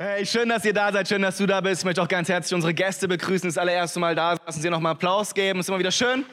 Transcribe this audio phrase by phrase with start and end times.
[0.00, 1.80] Hey, schön, dass ihr da seid, schön, dass du da bist.
[1.80, 4.36] Ich möchte auch ganz herzlich unsere Gäste begrüßen, das allererste Mal da.
[4.46, 6.24] Lassen Sie noch mal Applaus geben, ist immer wieder schön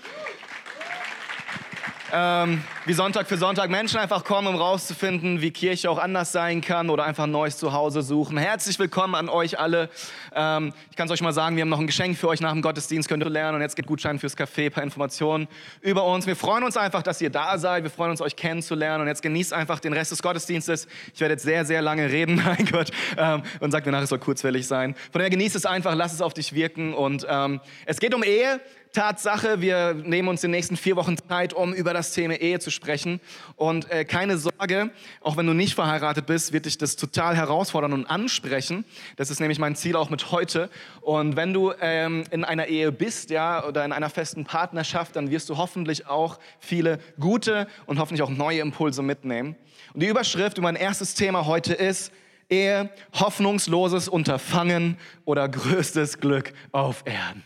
[2.16, 6.62] ähm, wie Sonntag für Sonntag Menschen einfach kommen, um rauszufinden, wie Kirche auch anders sein
[6.62, 8.38] kann oder einfach ein neues Zuhause suchen.
[8.38, 9.90] Herzlich willkommen an euch alle.
[10.34, 12.54] Ähm, ich kann es euch mal sagen, wir haben noch ein Geschenk für euch nach
[12.54, 15.50] dem Gottesdienst, könnt ihr lernen und jetzt geht Gutschein fürs Café, paar Informationen
[15.82, 16.26] über uns.
[16.26, 19.22] Wir freuen uns einfach, dass ihr da seid, wir freuen uns, euch kennenzulernen und jetzt
[19.22, 20.88] genießt einfach den Rest des Gottesdienstes.
[21.14, 24.10] Ich werde jetzt sehr, sehr lange reden, mein Gott, ähm, und sagt mir nachher, es
[24.10, 24.96] soll kurzwellig sein.
[25.12, 28.24] Von daher genießt es einfach, lass es auf dich wirken und ähm, es geht um
[28.24, 28.62] Ehe.
[28.96, 32.72] Tatsache, wir nehmen uns die nächsten vier Wochen Zeit, um über das Thema Ehe zu
[32.72, 33.20] sprechen.
[33.58, 37.92] Und äh, keine Sorge, auch wenn du nicht verheiratet bist, wird dich das total herausfordern
[37.92, 38.86] und ansprechen.
[39.18, 40.70] Das ist nämlich mein Ziel auch mit heute.
[41.02, 45.30] Und wenn du ähm, in einer Ehe bist, ja, oder in einer festen Partnerschaft, dann
[45.30, 49.56] wirst du hoffentlich auch viele gute und hoffentlich auch neue Impulse mitnehmen.
[49.94, 52.14] Und die Überschrift über mein erstes Thema heute ist
[52.50, 57.44] Ehe, hoffnungsloses Unterfangen oder größtes Glück auf Erden.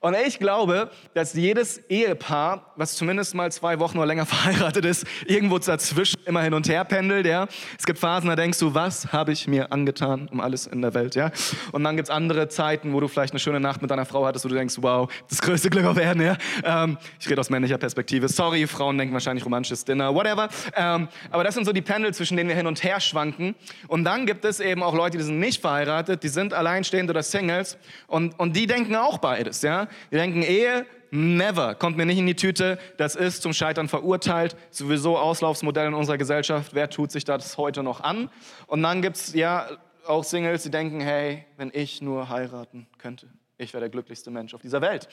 [0.00, 5.06] Und ich glaube, dass jedes Ehepaar, was zumindest mal zwei Wochen oder länger verheiratet ist,
[5.26, 7.26] irgendwo dazwischen immer hin und her pendelt.
[7.26, 7.46] Ja?
[7.78, 10.94] Es gibt Phasen, da denkst du, was habe ich mir angetan um alles in der
[10.94, 11.14] Welt?
[11.14, 11.30] Ja?
[11.72, 14.24] Und dann gibt es andere Zeiten, wo du vielleicht eine schöne Nacht mit deiner Frau
[14.24, 16.22] hattest, wo du denkst, wow, das größte Glück auf Erden.
[16.22, 16.36] Ja?
[16.64, 18.28] Ähm, ich rede aus männlicher Perspektive.
[18.28, 20.48] Sorry, Frauen denken wahrscheinlich romantisches Dinner, whatever.
[20.76, 23.54] Ähm, aber das sind so die Pendel, zwischen denen wir hin und her schwanken.
[23.88, 27.22] Und dann gibt es eben auch Leute, die sind nicht verheiratet, die sind alleinstehend oder
[27.22, 27.76] Singles.
[28.06, 29.62] Und, und die denken auch beides.
[29.62, 29.87] Ja?
[30.10, 34.56] Wir denken, Ehe, never, kommt mir nicht in die Tüte, das ist zum Scheitern verurteilt,
[34.70, 38.30] sowieso Auslaufsmodell in unserer Gesellschaft, wer tut sich das heute noch an?
[38.66, 39.68] Und dann gibt es ja
[40.06, 43.28] auch Singles, die denken, hey, wenn ich nur heiraten könnte,
[43.58, 45.08] ich wäre der glücklichste Mensch auf dieser Welt.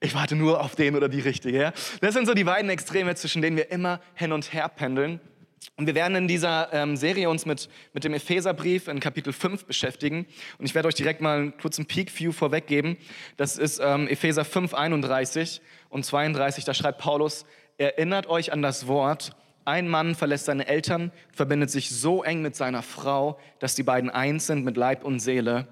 [0.00, 1.58] Ich warte nur auf den oder die Richtige.
[1.58, 1.72] Ja?
[2.00, 5.20] Das sind so die beiden Extreme, zwischen denen wir immer hin und her pendeln.
[5.76, 9.64] Und wir werden in dieser ähm, Serie uns mit, mit dem Epheserbrief in Kapitel 5
[9.64, 10.26] beschäftigen.
[10.58, 12.96] Und ich werde euch direkt mal einen kurzen Peak-View vorweggeben.
[13.36, 16.64] Das ist ähm, Epheser 5, 31 und 32.
[16.64, 17.44] Da schreibt Paulus,
[17.78, 22.54] erinnert euch an das Wort, ein Mann verlässt seine Eltern, verbindet sich so eng mit
[22.54, 25.66] seiner Frau, dass die beiden eins sind mit Leib und Seele.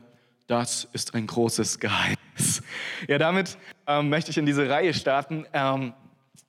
[0.46, 2.62] Das ist ein großes Geheimnis.
[3.06, 5.46] Ja, damit ähm, möchte ich in diese Reihe starten.
[5.52, 5.92] Ähm,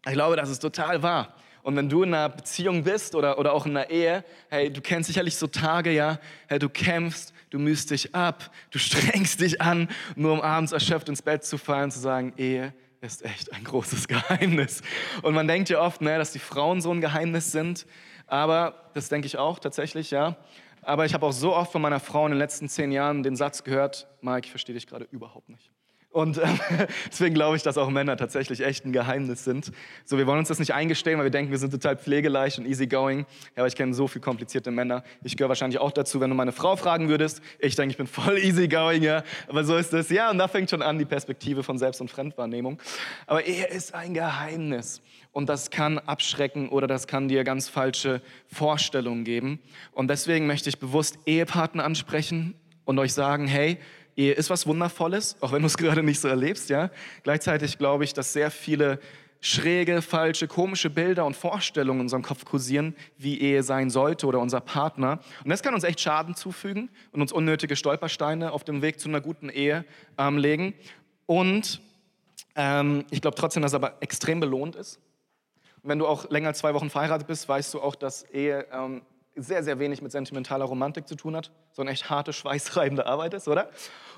[0.06, 1.36] ich glaube, das ist total wahr.
[1.64, 4.82] Und wenn du in einer Beziehung bist oder, oder auch in einer Ehe, hey, du
[4.82, 9.62] kennst sicherlich so Tage, ja, hey, du kämpfst, du mühst dich ab, du strengst dich
[9.62, 13.64] an, nur um abends erschöpft ins Bett zu fallen, zu sagen, Ehe ist echt ein
[13.64, 14.82] großes Geheimnis.
[15.22, 17.86] Und man denkt ja oft, ne, dass die Frauen so ein Geheimnis sind,
[18.28, 20.36] aber das denke ich auch tatsächlich, ja.
[20.82, 23.38] Aber ich habe auch so oft von meiner Frau in den letzten zehn Jahren den
[23.38, 25.73] Satz gehört, Mike, ich verstehe dich gerade überhaupt nicht.
[26.14, 26.46] Und äh,
[27.12, 29.72] deswegen glaube ich, dass auch Männer tatsächlich echt ein Geheimnis sind.
[30.06, 32.68] So, wir wollen uns das nicht eingestehen, weil wir denken, wir sind total pflegeleicht und
[32.68, 33.20] easygoing.
[33.20, 33.26] Ja,
[33.64, 35.04] aber ich kenne so viele komplizierte Männer.
[35.24, 37.42] Ich gehöre wahrscheinlich auch dazu, wenn du meine Frau fragen würdest.
[37.58, 39.24] Ich denke, ich bin voll easygoing, ja.
[39.48, 40.10] Aber so ist es.
[40.10, 42.80] Ja, und da fängt schon an die Perspektive von Selbst- und Fremdwahrnehmung.
[43.26, 45.02] Aber er ist ein Geheimnis.
[45.32, 49.60] Und das kann abschrecken oder das kann dir ganz falsche Vorstellungen geben.
[49.94, 52.54] Und deswegen möchte ich bewusst Ehepartner ansprechen
[52.86, 53.80] und euch sagen, hey,
[54.16, 56.90] Ehe ist was Wundervolles, auch wenn du es gerade nicht so erlebst, ja.
[57.24, 59.00] Gleichzeitig glaube ich, dass sehr viele
[59.44, 64.40] schräge, falsche, komische Bilder und Vorstellungen in unserem Kopf kursieren, wie Ehe sein sollte oder
[64.40, 65.20] unser Partner.
[65.44, 69.10] Und das kann uns echt Schaden zufügen und uns unnötige Stolpersteine auf dem Weg zu
[69.10, 69.84] einer guten Ehe
[70.18, 70.74] ähm, legen.
[71.26, 71.82] Und
[72.56, 75.00] ähm, ich glaube trotzdem, dass es aber extrem belohnt ist.
[75.82, 78.66] Und wenn du auch länger als zwei Wochen verheiratet bist, weißt du auch, dass Ehe
[78.72, 79.02] ähm,
[79.36, 83.48] sehr, sehr wenig mit sentimentaler Romantik zu tun hat, sondern echt harte, schweißreibende Arbeit ist,
[83.48, 83.70] oder?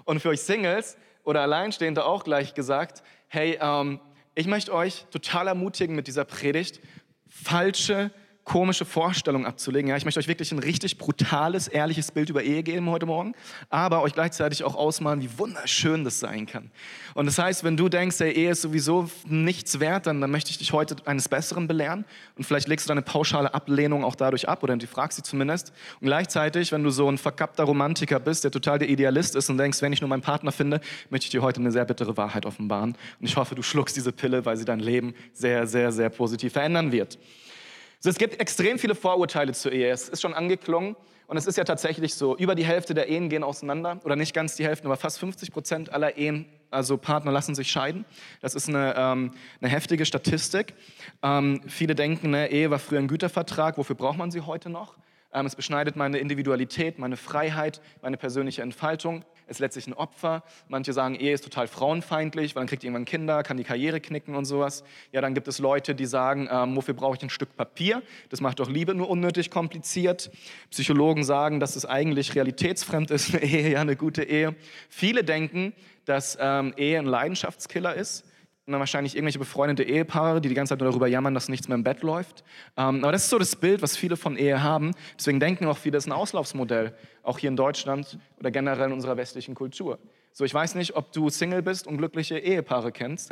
[0.04, 4.00] Und für euch Singles oder Alleinstehende auch gleich gesagt, hey, ähm,
[4.36, 6.82] ich möchte euch total ermutigen mit dieser Predigt,
[7.28, 8.12] falsche
[8.46, 9.90] komische Vorstellung abzulegen.
[9.90, 13.34] Ja, ich möchte euch wirklich ein richtig brutales, ehrliches Bild über Ehe geben heute Morgen,
[13.70, 16.70] aber euch gleichzeitig auch ausmalen, wie wunderschön das sein kann.
[17.16, 20.52] Und das heißt, wenn du denkst, der Ehe ist sowieso nichts wert, dann, dann möchte
[20.52, 22.06] ich dich heute eines Besseren belehren
[22.38, 25.74] und vielleicht legst du deine pauschale Ablehnung auch dadurch ab oder du fragst sie zumindest.
[26.00, 29.58] Und gleichzeitig, wenn du so ein verkappter Romantiker bist, der total der Idealist ist und
[29.58, 32.46] denkst, wenn ich nur meinen Partner finde, möchte ich dir heute eine sehr bittere Wahrheit
[32.46, 32.96] offenbaren.
[33.20, 36.54] Und ich hoffe, du schluckst diese Pille, weil sie dein Leben sehr, sehr, sehr positiv
[36.54, 37.18] verändern wird.
[37.98, 39.90] Also es gibt extrem viele Vorurteile zur Ehe.
[39.90, 40.96] Es ist schon angeklungen
[41.28, 42.38] und es ist ja tatsächlich so.
[42.38, 45.52] Über die Hälfte der Ehen gehen auseinander oder nicht ganz die Hälfte, aber fast 50
[45.52, 48.06] Prozent aller Ehen, also Partner lassen sich scheiden.
[48.42, 49.32] Das ist eine, ähm,
[49.62, 50.74] eine heftige Statistik.
[51.24, 53.78] Ähm, viele denken, ne, Ehe war früher ein Gütervertrag.
[53.78, 54.96] Wofür braucht man sie heute noch?
[55.34, 59.26] Ähm, es beschneidet meine Individualität, meine Freiheit, meine persönliche Entfaltung.
[59.48, 60.44] Es ist letztlich ein Opfer.
[60.68, 64.36] Manche sagen, Ehe ist total frauenfeindlich, weil dann kriegt irgendwann Kinder, kann die Karriere knicken
[64.36, 64.84] und sowas.
[65.12, 68.02] Ja, dann gibt es Leute, die sagen, ähm, wofür brauche ich ein Stück Papier?
[68.30, 70.32] Das macht doch Liebe nur unnötig kompliziert.
[70.72, 74.56] Psychologen sagen, dass es eigentlich realitätsfremd ist, eine Ehe, ja, eine gute Ehe.
[74.90, 75.74] Viele denken,
[76.06, 78.26] dass ähm, Ehe ein Leidenschaftskiller ist
[78.66, 81.68] und dann wahrscheinlich irgendwelche befreundete Ehepaare, die die ganze Zeit nur darüber jammern, dass nichts
[81.68, 82.44] mehr im Bett läuft.
[82.78, 84.92] Ähm, aber das ist so das Bild, was viele von Ehe haben.
[85.18, 88.94] Deswegen denken auch viele, das ist ein Auslaufsmodell, auch hier in Deutschland oder generell in
[88.94, 90.00] unserer westlichen Kultur.
[90.32, 93.32] So, ich weiß nicht, ob du Single bist und glückliche Ehepaare kennst.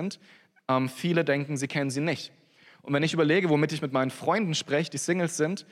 [0.69, 2.31] Ähm, viele denken, sie kennen sie nicht.
[2.83, 5.65] Und wenn ich überlege, womit ich mit meinen Freunden spreche, die Singles sind,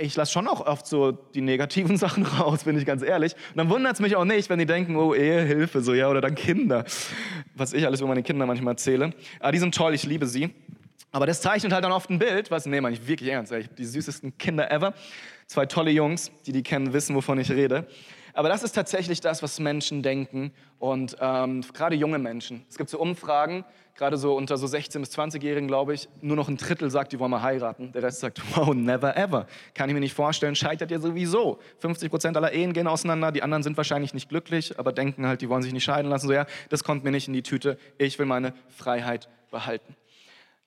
[0.00, 3.34] ich lasse schon auch oft so die negativen Sachen raus, bin ich ganz ehrlich.
[3.50, 6.08] Und dann wundert es mich auch nicht, wenn die denken, oh, Ehe, Hilfe, so, ja,
[6.08, 6.84] oder dann Kinder.
[7.54, 9.12] Was ich alles über meine Kinder manchmal erzähle.
[9.40, 10.50] Aber die sind toll, ich liebe sie.
[11.10, 13.68] Aber das zeichnet halt dann oft ein Bild, was, nee, meine ich wirklich ernst, ey,
[13.76, 14.94] die süßesten Kinder ever.
[15.46, 17.86] Zwei tolle Jungs, die die kennen, wissen, wovon ich rede.
[18.34, 22.64] Aber das ist tatsächlich das, was Menschen denken und ähm, gerade junge Menschen.
[22.70, 23.64] Es gibt so Umfragen,
[23.94, 27.18] gerade so unter so 16- bis 20-Jährigen, glaube ich, nur noch ein Drittel sagt, die
[27.18, 27.92] wollen mal heiraten.
[27.92, 29.46] Der Rest sagt, wow, never ever.
[29.74, 31.58] Kann ich mir nicht vorstellen, scheitert ja sowieso.
[31.78, 35.42] 50 Prozent aller Ehen gehen auseinander, die anderen sind wahrscheinlich nicht glücklich, aber denken halt,
[35.42, 36.26] die wollen sich nicht scheiden lassen.
[36.26, 37.78] So, ja, das kommt mir nicht in die Tüte.
[37.98, 39.96] Ich will meine Freiheit behalten.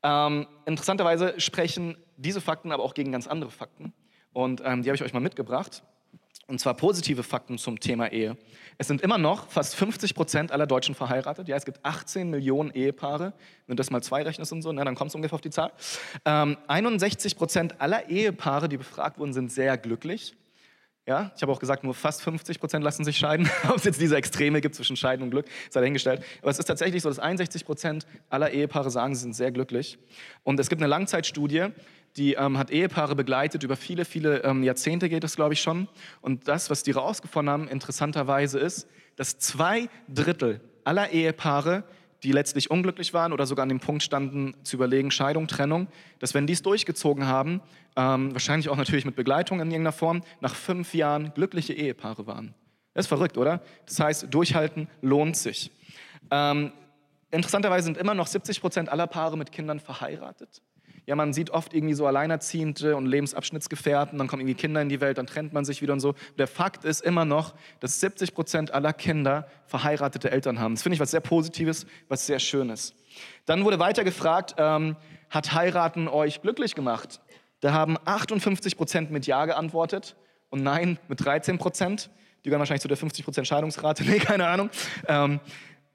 [0.04, 3.94] Ähm, interessanterweise sprechen diese Fakten aber auch gegen ganz andere Fakten.
[4.34, 5.84] Und ähm, die habe ich euch mal mitgebracht.
[6.48, 8.38] Und zwar positive Fakten zum Thema Ehe.
[8.78, 11.48] Es sind immer noch fast 50 Prozent aller Deutschen verheiratet.
[11.48, 13.34] Ja, es gibt 18 Millionen Ehepaare.
[13.66, 15.50] Wenn du das mal zwei rechnest und so, na, dann kommst du ungefähr auf die
[15.50, 15.72] Zahl.
[16.24, 20.36] Ähm, 61 Prozent aller Ehepaare, die befragt wurden, sind sehr glücklich.
[21.08, 23.48] Ja, ich habe auch gesagt, nur fast 50 Prozent lassen sich scheiden.
[23.70, 26.24] Ob es jetzt diese Extreme gibt zwischen Scheiden und Glück, sei dahingestellt.
[26.42, 30.00] Aber es ist tatsächlich so, dass 61 Prozent aller Ehepaare sagen, sie sind sehr glücklich.
[30.44, 31.68] Und es gibt eine Langzeitstudie,
[32.18, 35.88] die ähm, hat Ehepaare begleitet, über viele, viele ähm, Jahrzehnte geht es, glaube ich, schon.
[36.22, 41.84] Und das, was die rausgefunden haben, interessanterweise ist, dass zwei Drittel aller Ehepaare,
[42.26, 45.88] die letztlich unglücklich waren oder sogar an dem Punkt standen, zu überlegen, Scheidung, Trennung,
[46.18, 47.62] dass wenn die es durchgezogen haben,
[47.96, 52.56] ähm, wahrscheinlich auch natürlich mit Begleitung in irgendeiner Form, nach fünf Jahren glückliche Ehepaare waren.
[52.96, 53.62] Das ist verrückt, oder?
[53.86, 55.70] Das heißt, durchhalten lohnt sich.
[56.32, 56.72] Ähm,
[57.30, 60.64] interessanterweise sind immer noch 70 Prozent aller Paare mit Kindern verheiratet.
[61.08, 65.02] Ja, man sieht oft irgendwie so Alleinerziehende und Lebensabschnittsgefährten, dann kommen irgendwie Kinder in die
[65.02, 66.16] Welt, dann trennt man sich wieder und so.
[66.40, 70.74] Der Fakt ist immer noch, dass 70 Prozent aller Kinder verheiratete Eltern haben.
[70.74, 72.96] Das finde ich was sehr Positives, was sehr Schönes.
[73.46, 74.96] Dann wurde weiter gefragt, ähm,
[75.30, 77.22] hat Heiraten euch glücklich gemacht?
[77.60, 80.16] Da haben 58 Prozent mit Ja geantwortet
[80.50, 82.10] und Nein mit 13 Prozent.
[82.44, 84.72] Die gehören wahrscheinlich zu der 50 Prozent Scheidungsrate, nee, keine Ahnung.
[85.08, 85.40] Ähm,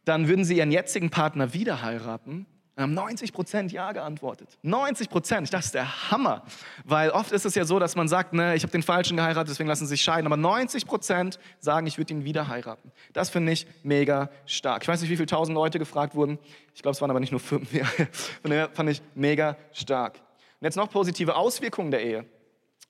[0.05, 4.57] dann würden sie ihren jetzigen Partner wieder heiraten und haben 90 Prozent Ja geantwortet.
[4.63, 6.45] 90 Prozent, ich dachte, das ist der Hammer.
[6.85, 9.51] Weil oft ist es ja so, dass man sagt, ne, ich habe den Falschen geheiratet,
[9.51, 10.27] deswegen lassen sie sich scheiden.
[10.27, 12.91] Aber 90 Prozent sagen, ich würde ihn wieder heiraten.
[13.13, 14.83] Das finde ich mega stark.
[14.83, 16.39] Ich weiß nicht, wie viele tausend Leute gefragt wurden.
[16.75, 17.69] Ich glaube, es waren aber nicht nur fünf.
[18.43, 20.19] Von daher fand ich mega stark.
[20.61, 22.25] Und jetzt noch positive Auswirkungen der Ehe.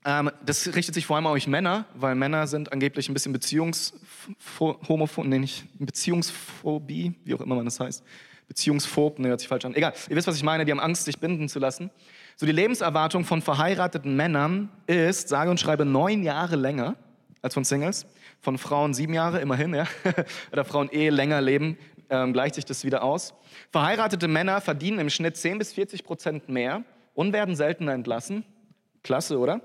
[0.05, 3.33] Ähm, das richtet sich vor allem auf euch Männer, weil Männer sind angeblich ein bisschen
[3.35, 5.49] Beziehungshomophobie, nee,
[5.79, 8.05] Beziehungsphobie, wie auch immer man das heißt
[8.51, 9.77] Beziehungsphob, ne, hört sich falsch an.
[9.77, 11.89] Egal, ihr wisst, was ich meine, die haben Angst, sich binden zu lassen.
[12.35, 16.97] So die Lebenserwartung von verheirateten Männern ist, sage und schreibe, neun Jahre länger
[17.43, 18.07] als von Singles.
[18.41, 19.87] Von Frauen sieben Jahre, immerhin, ja.
[20.53, 21.79] Oder Frauen eh länger leben,
[22.11, 23.35] ähm, gleicht sich das wieder aus.
[23.71, 26.83] Verheiratete Männer verdienen im Schnitt 10 bis 40 Prozent mehr
[27.15, 28.43] und werden seltener entlassen.
[29.05, 29.61] Klasse, oder?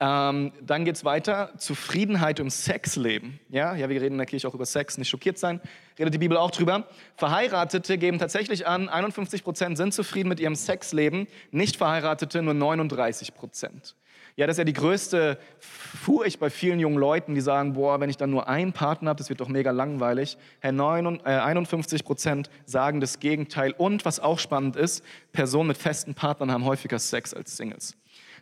[0.00, 3.40] Ähm, dann geht es weiter, Zufriedenheit im Sexleben.
[3.48, 5.60] Ja, ja, wir reden in der Kirche auch über Sex, nicht schockiert sein,
[5.98, 6.86] redet die Bibel auch drüber.
[7.16, 13.34] Verheiratete geben tatsächlich an, 51 Prozent sind zufrieden mit ihrem Sexleben, nicht Verheiratete nur 39
[13.34, 13.96] Prozent.
[14.36, 18.08] Ja, das ist ja die größte Furcht bei vielen jungen Leuten, die sagen, boah, wenn
[18.08, 20.38] ich dann nur einen Partner habe, das wird doch mega langweilig.
[20.60, 23.74] Herr 51 Prozent sagen das Gegenteil.
[23.76, 27.96] Und was auch spannend ist, Personen mit festen Partnern haben häufiger Sex als Singles.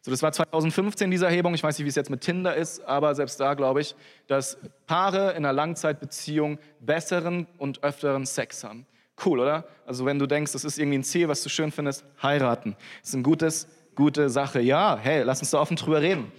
[0.06, 1.52] So, das war 2015 diese Erhebung.
[1.54, 3.96] Ich weiß nicht, wie es jetzt mit Tinder ist, aber selbst da glaube ich,
[4.28, 8.86] dass Paare in einer Langzeitbeziehung besseren und öfteren Sex haben.
[9.25, 9.64] Cool, oder?
[9.84, 12.76] Also wenn du denkst, das ist irgendwie ein Ziel, was du schön findest, heiraten.
[13.00, 14.60] Das ist eine gutes, gute Sache.
[14.60, 16.30] Ja, hey, lass uns da offen drüber reden.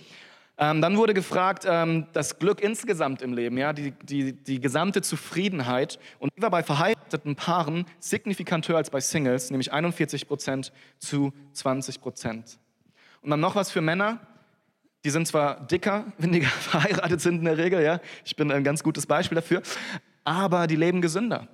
[0.57, 5.01] Ähm, dann wurde gefragt, ähm, das Glück insgesamt im Leben, ja, die, die, die gesamte
[5.01, 5.99] Zufriedenheit.
[6.19, 11.33] Und die war bei verheirateten Paaren signifikant höher als bei Singles, nämlich 41 Prozent zu
[11.51, 12.59] 20 Prozent.
[13.27, 14.19] Und dann noch was für Männer.
[15.03, 17.99] Die sind zwar dicker, wenn die verheiratet sind in der Regel, ja.
[18.23, 19.61] Ich bin ein ganz gutes Beispiel dafür.
[20.23, 21.49] Aber die leben gesünder.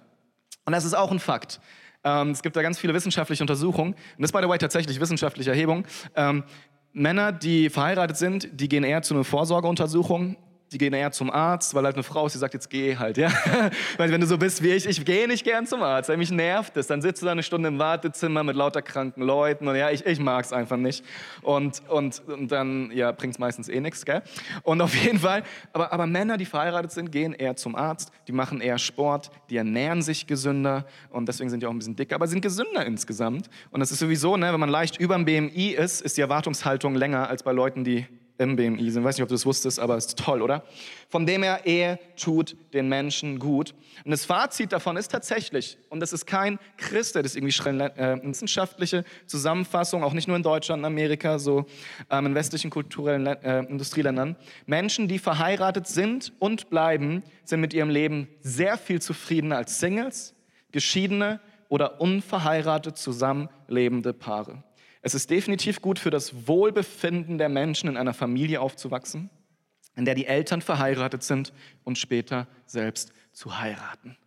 [0.65, 1.59] Und das ist auch ein Fakt.
[2.03, 3.93] Ähm, es gibt da ganz viele wissenschaftliche Untersuchungen.
[3.93, 5.83] Und das ist, by the way, tatsächlich wissenschaftliche Erhebung.
[6.15, 6.43] Ähm,
[6.91, 10.37] Männer, die verheiratet sind, die gehen eher zu einer Vorsorgeuntersuchung
[10.73, 13.17] die gehen eher zum Arzt, weil halt eine Frau ist, die sagt, jetzt geh halt,
[13.17, 13.31] ja.
[13.97, 16.31] Weil wenn du so bist wie ich, ich gehe nicht gern zum Arzt, weil mich
[16.31, 16.87] nervt es.
[16.87, 20.05] Dann sitzt du da eine Stunde im Wartezimmer mit lauter kranken Leuten und ja, ich,
[20.05, 21.05] ich mag es einfach nicht.
[21.41, 24.23] Und, und, und dann, ja, bringt es meistens eh nichts, gell.
[24.63, 28.31] Und auf jeden Fall, aber, aber Männer, die verheiratet sind, gehen eher zum Arzt, die
[28.31, 32.15] machen eher Sport, die ernähren sich gesünder und deswegen sind die auch ein bisschen dicker,
[32.15, 33.49] aber sind gesünder insgesamt.
[33.71, 36.95] Und das ist sowieso, ne, wenn man leicht über dem BMI ist, ist die Erwartungshaltung
[36.95, 39.01] länger als bei Leuten, die im BMI sind.
[39.01, 40.63] Ich weiß nicht, ob du das wusstest, aber es ist toll, oder?
[41.09, 43.73] Von dem her, Ehe tut den Menschen gut.
[44.03, 48.19] Und das Fazit davon ist tatsächlich, und das ist kein Christ, das ist irgendwie äh,
[48.23, 51.65] wissenschaftliche Zusammenfassung, auch nicht nur in Deutschland, in Amerika, so
[52.09, 54.35] ähm, in westlichen kulturellen äh, Industrieländern.
[54.65, 60.33] Menschen, die verheiratet sind und bleiben, sind mit ihrem Leben sehr viel zufriedener als Singles,
[60.71, 64.63] Geschiedene oder unverheiratet zusammenlebende Paare.
[65.05, 69.29] Es ist definitiv gut für das Wohlbefinden der Menschen in einer Familie aufzuwachsen,
[69.97, 71.51] in der die Eltern verheiratet sind
[71.83, 74.17] und später selbst zu heiraten.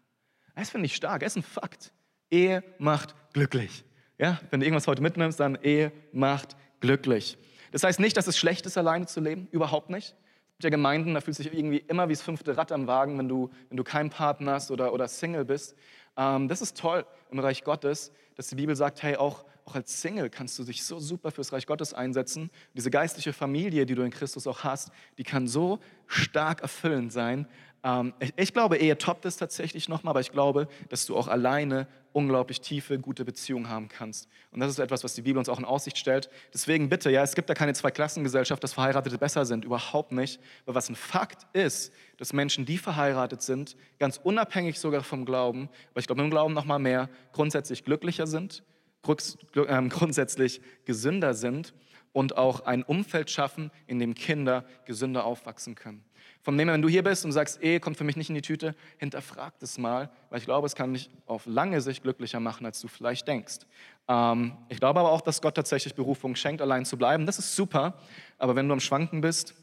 [0.54, 1.92] Das finde ich stark, das ist ein Fakt.
[2.30, 3.84] Ehe macht glücklich.
[4.18, 7.38] Ja, wenn du irgendwas heute mitnimmst, dann Ehe macht glücklich.
[7.72, 10.08] Das heißt nicht, dass es schlecht ist, alleine zu leben, überhaupt nicht.
[10.08, 12.86] Es gibt ja Gemeinden, da fühlst du dich irgendwie immer wie das fünfte Rad am
[12.86, 15.74] Wagen, wenn du, wenn du keinen Partner hast oder, oder Single bist.
[16.18, 20.00] Ähm, das ist toll im Reich Gottes, dass die Bibel sagt, hey, auch auch als
[20.00, 22.50] Single kannst du dich so super fürs Reich Gottes einsetzen.
[22.74, 27.48] Diese geistliche Familie, die du in Christus auch hast, die kann so stark erfüllend sein.
[27.82, 31.88] Ähm, ich glaube, Ehe toppt es tatsächlich nochmal, aber ich glaube, dass du auch alleine
[32.12, 34.28] unglaublich tiefe, gute Beziehungen haben kannst.
[34.52, 36.30] Und das ist etwas, was die Bibel uns auch in Aussicht stellt.
[36.54, 40.40] Deswegen bitte, ja, es gibt da keine Zweiklassengesellschaft, dass Verheiratete besser sind, überhaupt nicht.
[40.64, 45.68] Aber was ein Fakt ist, dass Menschen, die verheiratet sind, ganz unabhängig sogar vom Glauben,
[45.90, 48.62] aber ich glaube im Glauben nochmal mehr, grundsätzlich glücklicher sind,
[49.06, 51.74] grundsätzlich gesünder sind
[52.12, 56.02] und auch ein Umfeld schaffen, in dem Kinder gesünder aufwachsen können.
[56.46, 58.36] Von dem her, wenn du hier bist und sagst, Ehe kommt für mich nicht in
[58.36, 62.40] die Tüte, hinterfrag das mal, weil ich glaube, es kann dich auf lange Sicht glücklicher
[62.40, 63.66] machen, als du vielleicht denkst.
[64.08, 67.26] Ähm, ich glaube aber auch, dass Gott tatsächlich Berufung schenkt, allein zu bleiben.
[67.26, 67.98] Das ist super,
[68.38, 69.54] aber wenn du am Schwanken bist,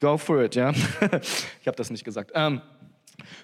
[0.00, 0.70] go for it, ja.
[1.60, 2.32] ich habe das nicht gesagt.
[2.34, 2.62] Ähm,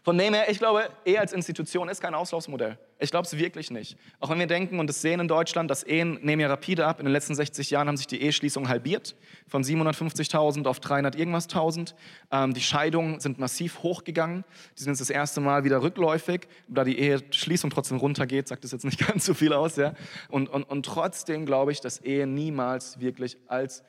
[0.03, 2.79] von dem her, ich glaube, Ehe als Institution ist kein Auslaufsmodell.
[2.99, 3.97] Ich glaube es wirklich nicht.
[4.19, 7.01] Auch wenn wir denken und es sehen in Deutschland, dass Ehen nehmen ja rapide ab.
[7.01, 9.17] In den letzten 60 Jahren haben sich die Eheschließungen halbiert,
[9.49, 11.95] von 750.000 auf 300 irgendwas 1000.
[12.31, 14.45] Ähm, die Scheidungen sind massiv hochgegangen.
[14.77, 16.43] Die sind jetzt das erste Mal wieder rückläufig.
[16.69, 19.77] Da die Eheschließung trotzdem runtergeht, sagt das jetzt nicht ganz so viel aus.
[19.77, 19.95] Ja?
[20.29, 23.83] Und, und, und trotzdem glaube ich, dass Ehe niemals wirklich als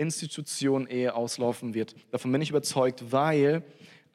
[0.00, 1.94] Institution Ehe auslaufen wird.
[2.10, 3.62] Davon bin ich überzeugt, weil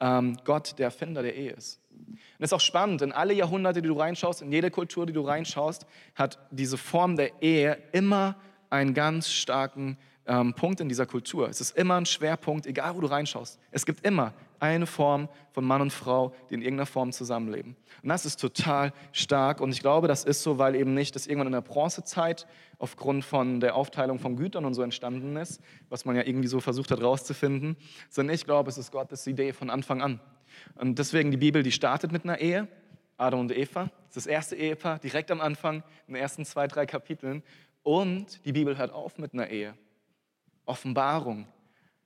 [0.00, 1.80] ähm, Gott der Erfinder der Ehe ist.
[1.90, 5.12] Und es ist auch spannend, in alle Jahrhunderte, die du reinschaust, in jede Kultur, die
[5.12, 8.36] du reinschaust, hat diese Form der Ehe immer
[8.68, 11.48] einen ganz starken ähm, Punkt in dieser Kultur.
[11.48, 13.58] Es ist immer ein Schwerpunkt, egal wo du reinschaust.
[13.70, 14.34] Es gibt immer
[14.66, 17.76] eine Form von Mann und Frau, die in irgendeiner Form zusammenleben.
[18.02, 19.60] Und das ist total stark.
[19.60, 22.46] Und ich glaube, das ist so, weil eben nicht das irgendwann in der Bronzezeit
[22.78, 26.60] aufgrund von der Aufteilung von Gütern und so entstanden ist, was man ja irgendwie so
[26.60, 27.76] versucht hat rauszufinden,
[28.10, 30.20] sondern ich glaube, es ist Gottes Idee von Anfang an.
[30.74, 32.68] Und deswegen die Bibel, die startet mit einer Ehe,
[33.16, 36.66] Adam und Eva, das ist das erste Ehepaar, direkt am Anfang, in den ersten zwei,
[36.66, 37.42] drei Kapiteln.
[37.82, 39.74] Und die Bibel hört auf mit einer Ehe.
[40.66, 41.46] Offenbarung.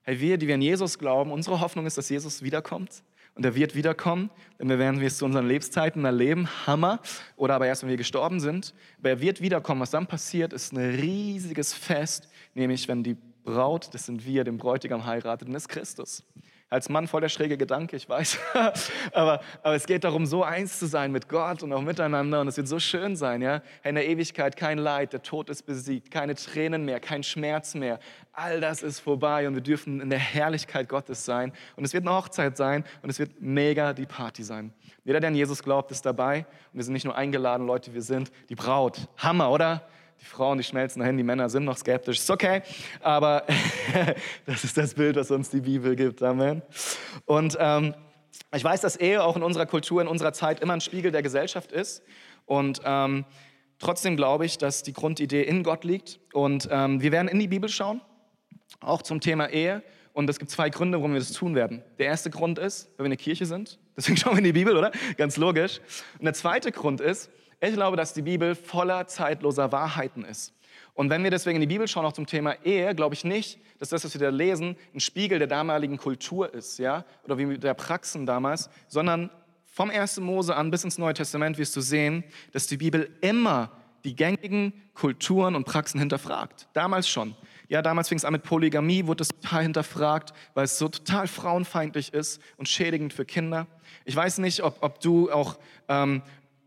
[0.03, 3.03] Hey, wir, die wir an Jesus glauben, unsere Hoffnung ist, dass Jesus wiederkommt.
[3.35, 4.29] Und er wird wiederkommen,
[4.59, 6.99] denn wir werden es zu unseren Lebenszeiten erleben, Hammer,
[7.37, 8.73] oder aber erst, wenn wir gestorben sind.
[8.99, 9.81] Aber er wird wiederkommen.
[9.81, 14.57] Was dann passiert, ist ein riesiges Fest, nämlich wenn die Braut, das sind wir, den
[14.57, 16.23] Bräutigam heiratet, dann ist Christus
[16.71, 18.39] als Mann voll der schräge Gedanke, ich weiß.
[19.11, 22.39] aber, aber es geht darum, so eins zu sein mit Gott und auch miteinander.
[22.39, 23.61] Und es wird so schön sein, ja.
[23.83, 27.99] In der Ewigkeit kein Leid, der Tod ist besiegt, keine Tränen mehr, kein Schmerz mehr.
[28.31, 31.51] All das ist vorbei und wir dürfen in der Herrlichkeit Gottes sein.
[31.75, 34.73] Und es wird eine Hochzeit sein und es wird mega die Party sein.
[35.03, 36.45] Jeder, der an Jesus glaubt, ist dabei.
[36.71, 39.09] Und wir sind nicht nur eingeladen, Leute, wir sind die Braut.
[39.17, 39.85] Hammer, oder?
[40.21, 42.19] Die Frauen, die schmelzen dahin, die Männer sind noch skeptisch.
[42.19, 42.61] Ist okay,
[43.01, 43.43] aber
[44.45, 46.21] das ist das Bild, was uns die Bibel gibt.
[46.21, 46.61] Amen.
[47.25, 47.95] Und ähm,
[48.53, 51.23] ich weiß, dass Ehe auch in unserer Kultur, in unserer Zeit immer ein Spiegel der
[51.23, 52.03] Gesellschaft ist.
[52.45, 53.25] Und ähm,
[53.79, 56.19] trotzdem glaube ich, dass die Grundidee in Gott liegt.
[56.33, 58.01] Und ähm, wir werden in die Bibel schauen,
[58.79, 59.81] auch zum Thema Ehe.
[60.13, 61.81] Und es gibt zwei Gründe, warum wir das tun werden.
[61.97, 63.79] Der erste Grund ist, weil wir eine Kirche sind.
[63.97, 64.91] Deswegen schauen wir in die Bibel, oder?
[65.17, 65.79] Ganz logisch.
[66.19, 70.53] Und der zweite Grund ist, ich glaube, dass die Bibel voller zeitloser Wahrheiten ist.
[70.93, 73.59] Und wenn wir deswegen in die Bibel schauen, auch zum Thema Ehe, glaube ich nicht,
[73.79, 77.57] dass das, was wir da lesen, ein Spiegel der damaligen Kultur ist, ja, oder wie
[77.57, 79.29] der Praxen damals, sondern
[79.65, 80.19] vom 1.
[80.19, 83.71] Mose an bis ins Neue Testament wirst du sehen, dass die Bibel immer
[84.03, 86.67] die gängigen Kulturen und Praxen hinterfragt.
[86.73, 87.35] Damals schon.
[87.69, 91.27] Ja, damals fing es an mit Polygamie, wurde das total hinterfragt, weil es so total
[91.27, 93.67] frauenfeindlich ist und schädigend für Kinder.
[94.03, 96.21] Ich weiß nicht, ob, ob du auch ähm,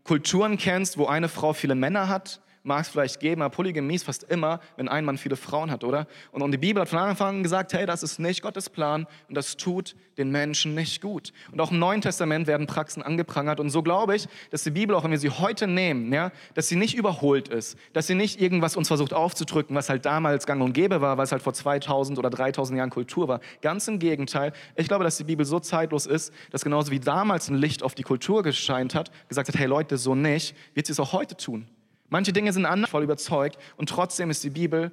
[0.05, 4.05] Kulturen kennst, wo eine Frau viele Männer hat mag es vielleicht geben, aber Polygamie ist
[4.05, 6.07] fast immer, wenn ein Mann viele Frauen hat, oder?
[6.31, 9.07] Und, und die Bibel hat von Anfang an gesagt, hey, das ist nicht Gottes Plan
[9.29, 11.31] und das tut den Menschen nicht gut.
[11.51, 14.95] Und auch im Neuen Testament werden Praxen angeprangert und so glaube ich, dass die Bibel,
[14.95, 18.41] auch wenn wir sie heute nehmen, ja, dass sie nicht überholt ist, dass sie nicht
[18.41, 22.17] irgendwas uns versucht aufzudrücken, was halt damals gang und gäbe war, es halt vor 2000
[22.17, 23.41] oder 3000 Jahren Kultur war.
[23.61, 24.53] Ganz im Gegenteil.
[24.75, 27.95] Ich glaube, dass die Bibel so zeitlos ist, dass genauso wie damals ein Licht auf
[27.95, 31.35] die Kultur gescheint hat, gesagt hat, hey Leute, so nicht, wird sie es auch heute
[31.35, 31.67] tun.
[32.09, 34.91] Manche Dinge sind anders, voll überzeugt und trotzdem ist die Bibel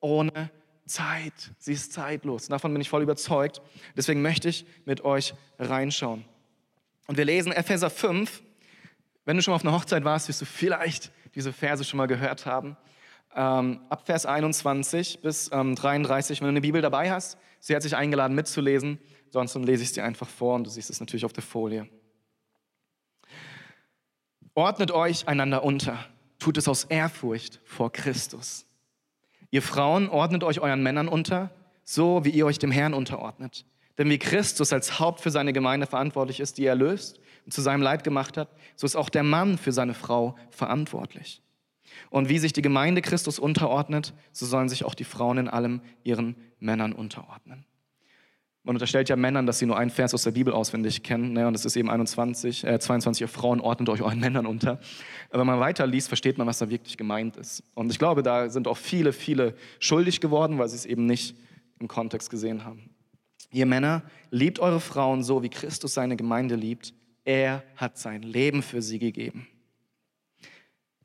[0.00, 0.50] ohne
[0.86, 1.52] Zeit.
[1.58, 2.48] Sie ist zeitlos.
[2.48, 3.62] Davon bin ich voll überzeugt.
[3.96, 6.24] Deswegen möchte ich mit euch reinschauen.
[7.06, 8.42] Und wir lesen Epheser 5.
[9.24, 12.06] Wenn du schon mal auf einer Hochzeit warst, wirst du vielleicht diese Verse schon mal
[12.06, 12.76] gehört haben.
[13.34, 17.38] Ähm, ab Vers 21 bis ähm, 33, wenn du eine Bibel dabei hast.
[17.60, 18.98] Sie hat sich eingeladen mitzulesen.
[19.30, 21.88] Sonst lese ich sie einfach vor und du siehst es natürlich auf der Folie.
[24.54, 26.04] Ordnet euch einander unter
[26.38, 28.66] tut es aus Ehrfurcht vor Christus.
[29.50, 31.50] Ihr Frauen ordnet euch euren Männern unter,
[31.84, 33.64] so wie ihr euch dem Herrn unterordnet.
[33.96, 37.60] Denn wie Christus als Haupt für seine Gemeinde verantwortlich ist, die er löst und zu
[37.60, 41.42] seinem Leib gemacht hat, so ist auch der Mann für seine Frau verantwortlich.
[42.10, 45.80] Und wie sich die Gemeinde Christus unterordnet, so sollen sich auch die Frauen in allem
[46.04, 47.64] ihren Männern unterordnen.
[48.68, 51.32] Man unterstellt ja Männern, dass sie nur einen Vers aus der Bibel auswendig kennen.
[51.32, 51.46] Ne?
[51.46, 54.78] Und es ist eben 21, äh, 22, ihr Frauen ordnet euch euren Männern unter.
[55.30, 57.62] Aber wenn man weiter liest, versteht man, was da wirklich gemeint ist.
[57.72, 61.34] Und ich glaube, da sind auch viele, viele schuldig geworden, weil sie es eben nicht
[61.80, 62.90] im Kontext gesehen haben.
[63.52, 66.92] Ihr Männer, liebt eure Frauen so, wie Christus seine Gemeinde liebt.
[67.24, 69.46] Er hat sein Leben für sie gegeben,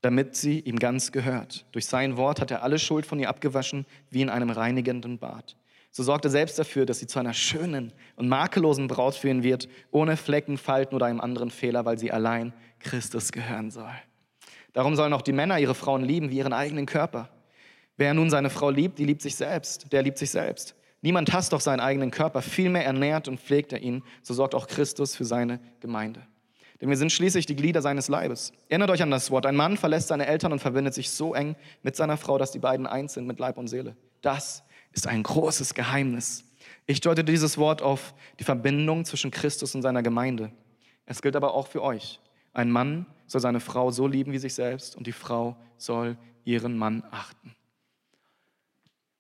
[0.02, 1.66] damit sie ihm ganz gehört.
[1.72, 5.56] Durch sein Wort hat er alle Schuld von ihr abgewaschen, wie in einem reinigenden Bad.
[5.96, 9.70] So sorgt er selbst dafür, dass sie zu einer schönen und makellosen Braut führen wird,
[9.92, 13.94] ohne Flecken, Falten oder einem anderen Fehler, weil sie allein Christus gehören soll.
[14.74, 17.30] Darum sollen auch die Männer ihre Frauen lieben wie ihren eigenen Körper.
[17.96, 20.76] Wer nun seine Frau liebt, die liebt sich selbst, der liebt sich selbst.
[21.02, 24.66] Niemand hasst doch seinen eigenen Körper, vielmehr ernährt und pflegt er ihn, so sorgt auch
[24.66, 26.26] Christus für seine Gemeinde.
[26.82, 28.52] Denn wir sind schließlich die Glieder seines Leibes.
[28.68, 31.56] Erinnert euch an das Wort, ein Mann verlässt seine Eltern und verbindet sich so eng
[31.84, 33.96] mit seiner Frau, dass die beiden eins sind mit Leib und Seele.
[34.22, 36.46] Das ist ein großes Geheimnis.
[36.86, 40.52] Ich deute dieses Wort auf die Verbindung zwischen Christus und seiner Gemeinde.
[41.06, 42.20] Es gilt aber auch für euch.
[42.54, 46.78] Ein Mann soll seine Frau so lieben wie sich selbst und die Frau soll ihren
[46.78, 47.56] Mann achten.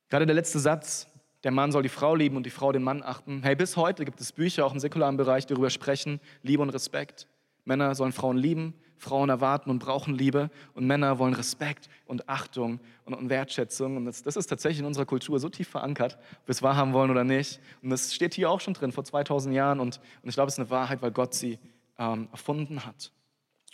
[0.09, 1.07] Gerade der letzte Satz,
[1.43, 3.41] der Mann soll die Frau lieben und die Frau den Mann achten.
[3.43, 6.69] Hey, bis heute gibt es Bücher auch im säkularen Bereich, die darüber sprechen, Liebe und
[6.69, 7.27] Respekt.
[7.65, 12.79] Männer sollen Frauen lieben, Frauen erwarten und brauchen Liebe und Männer wollen Respekt und Achtung
[13.05, 13.97] und, und Wertschätzung.
[13.97, 16.93] Und das, das, ist tatsächlich in unserer Kultur so tief verankert, ob wir es wahrhaben
[16.93, 17.59] wollen oder nicht.
[17.81, 19.79] Und das steht hier auch schon drin, vor 2000 Jahren.
[19.79, 21.59] Und, und ich glaube, es ist eine Wahrheit, weil Gott sie
[21.97, 23.11] ähm, erfunden hat.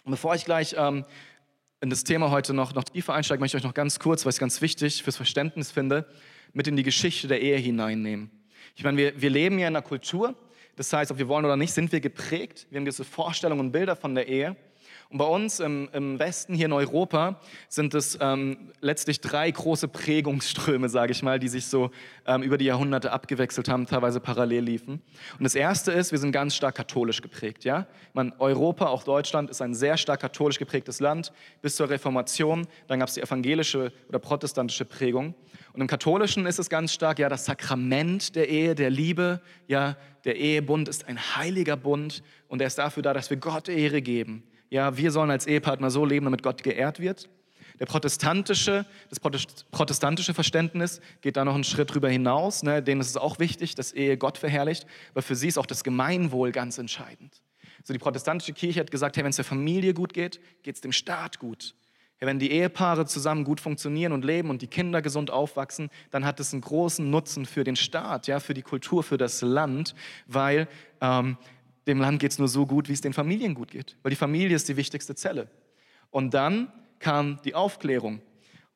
[0.03, 1.05] Und bevor ich gleich ähm,
[1.81, 4.31] in das Thema heute noch, noch tiefer einsteige, möchte ich euch noch ganz kurz, weil
[4.31, 6.05] ich es ganz wichtig fürs Verständnis finde,
[6.53, 8.31] mit in die Geschichte der Ehe hineinnehmen.
[8.75, 10.35] Ich meine, wir, wir leben ja in einer Kultur,
[10.75, 12.67] das heißt, ob wir wollen oder nicht, sind wir geprägt.
[12.69, 14.55] Wir haben diese Vorstellungen und Bilder von der Ehe.
[15.11, 19.87] Und bei uns im, im Westen, hier in Europa, sind es ähm, letztlich drei große
[19.87, 21.89] Prägungsströme, sage ich mal, die sich so
[22.27, 25.01] ähm, über die Jahrhunderte abgewechselt haben, teilweise parallel liefen.
[25.39, 27.63] Und das erste ist, wir sind ganz stark katholisch geprägt.
[27.63, 27.87] Ja?
[28.13, 31.31] Man, Europa, auch Deutschland, ist ein sehr stark katholisch geprägtes Land
[31.63, 32.67] bis zur Reformation.
[32.85, 35.33] Dann gab es die evangelische oder protestantische Prägung.
[35.73, 39.97] Und im Katholischen ist es ganz stark, ja, das Sakrament der Ehe, der Liebe, ja,
[40.23, 44.03] der Ehebund ist ein heiliger Bund und er ist dafür da, dass wir Gott Ehre
[44.03, 47.29] geben ja, wir sollen als Ehepartner so leben, damit Gott geehrt wird.
[47.79, 52.61] Der protestantische, das protestantische Verständnis geht da noch einen Schritt drüber hinaus.
[52.61, 52.83] Ne?
[52.83, 55.83] Denen ist es auch wichtig, dass Ehe Gott verherrlicht, weil für sie ist auch das
[55.83, 57.41] Gemeinwohl ganz entscheidend.
[57.85, 60.81] So die protestantische Kirche hat gesagt, hey, wenn es der Familie gut geht, geht es
[60.81, 61.73] dem Staat gut.
[62.17, 66.25] Hey, wenn die Ehepaare zusammen gut funktionieren und leben und die Kinder gesund aufwachsen, dann
[66.25, 69.95] hat es einen großen Nutzen für den Staat, ja, für die Kultur, für das Land,
[70.27, 70.67] weil
[70.99, 71.37] ähm,
[71.89, 74.15] dem Land geht es nur so gut, wie es den Familien gut geht, weil die
[74.15, 75.49] Familie ist die wichtigste Zelle.
[76.11, 78.21] Und dann kam die Aufklärung.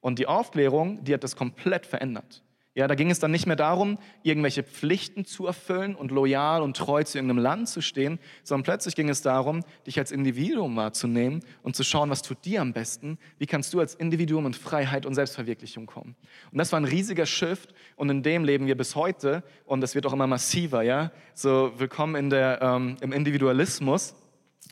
[0.01, 2.42] Und die Aufklärung, die hat das komplett verändert.
[2.75, 6.75] Ja, da ging es dann nicht mehr darum, irgendwelche Pflichten zu erfüllen und loyal und
[6.75, 11.43] treu zu irgendeinem Land zu stehen, sondern plötzlich ging es darum, dich als Individuum wahrzunehmen
[11.61, 15.05] und zu schauen, was tut dir am besten, wie kannst du als Individuum in Freiheit
[15.05, 16.15] und Selbstverwirklichung kommen.
[16.51, 19.93] Und das war ein riesiger Shift und in dem leben wir bis heute und das
[19.93, 21.11] wird auch immer massiver, ja.
[21.35, 24.15] So, willkommen in der, ähm, im Individualismus.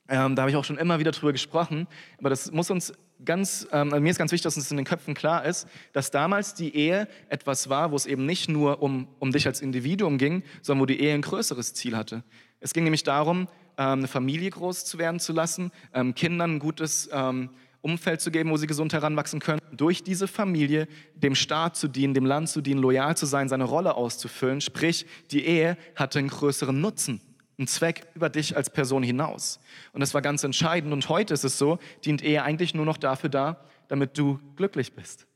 [0.07, 1.87] Ähm, da habe ich auch schon immer wieder drüber gesprochen.
[2.17, 5.13] Aber das muss uns ganz, ähm, mir ist ganz wichtig, dass uns in den Köpfen
[5.13, 9.31] klar ist, dass damals die Ehe etwas war, wo es eben nicht nur um, um
[9.31, 12.23] dich als Individuum ging, sondern wo die Ehe ein größeres Ziel hatte.
[12.59, 16.59] Es ging nämlich darum, ähm, eine Familie groß zu werden zu lassen, ähm, Kindern ein
[16.59, 17.49] gutes ähm,
[17.81, 22.13] Umfeld zu geben, wo sie gesund heranwachsen können, durch diese Familie dem Staat zu dienen,
[22.13, 24.61] dem Land zu dienen, loyal zu sein, seine Rolle auszufüllen.
[24.61, 27.21] Sprich, die Ehe hatte einen größeren Nutzen,
[27.61, 29.59] einen Zweck über dich als Person hinaus.
[29.93, 30.91] Und das war ganz entscheidend.
[30.93, 34.93] Und heute ist es so, dient Ehe eigentlich nur noch dafür da, damit du glücklich
[34.93, 35.27] bist.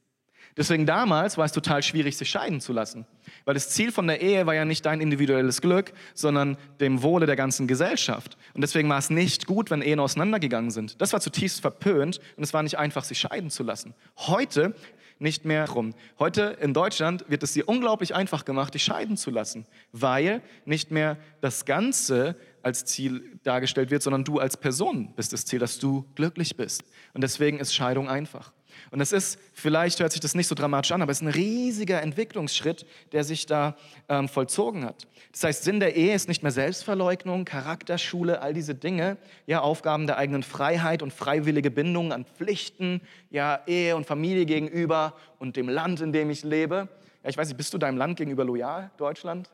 [0.58, 3.06] Deswegen damals war es total schwierig, sich scheiden zu lassen.
[3.44, 7.26] Weil das Ziel von der Ehe war ja nicht dein individuelles Glück, sondern dem Wohle
[7.26, 8.38] der ganzen Gesellschaft.
[8.54, 11.02] Und deswegen war es nicht gut, wenn Ehen auseinandergegangen sind.
[11.02, 13.94] Das war zutiefst verpönt und es war nicht einfach, sich scheiden zu lassen.
[14.18, 14.74] Heute
[15.20, 15.94] nicht mehr rum.
[16.20, 20.92] Heute in Deutschland wird es dir unglaublich einfach gemacht, dich scheiden zu lassen, weil nicht
[20.92, 25.80] mehr das Ganze als Ziel dargestellt wird, sondern du als Person bist das Ziel, dass
[25.80, 26.84] du glücklich bist.
[27.14, 28.52] Und deswegen ist Scheidung einfach.
[28.92, 31.34] Und es ist, vielleicht hört sich das nicht so dramatisch an, aber es ist ein
[31.34, 33.76] riesiger Entwicklungsschritt, der sich da
[34.10, 35.08] ähm, vollzogen hat.
[35.32, 39.18] Das heißt, Sinn der Ehe ist nicht mehr Selbstverleugnung, Charakterschule, all diese Dinge,
[39.48, 45.14] ja, Aufgaben der eigenen Freiheit und freiwillige Bindungen an Pflichten, ja, Ehe und Familie gegenüber
[45.40, 46.88] und dem Land, in dem ich lebe.
[47.24, 49.50] Ja, ich weiß nicht, bist du deinem Land gegenüber loyal, Deutschland?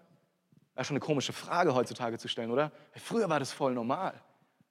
[0.76, 2.72] Das ist schon eine komische Frage heutzutage zu stellen, oder?
[2.94, 4.14] Früher war das voll normal.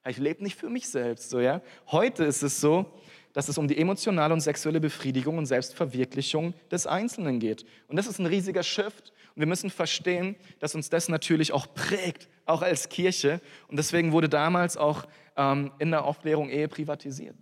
[0.07, 1.61] Ich lebe nicht für mich selbst, so ja.
[1.91, 2.91] Heute ist es so,
[3.33, 7.65] dass es um die emotionale und sexuelle Befriedigung und Selbstverwirklichung des Einzelnen geht.
[7.87, 9.13] Und das ist ein riesiger Shift.
[9.35, 13.39] Und wir müssen verstehen, dass uns das natürlich auch prägt, auch als Kirche.
[13.67, 15.05] Und deswegen wurde damals auch
[15.37, 17.37] ähm, in der Aufklärung Ehe privatisiert.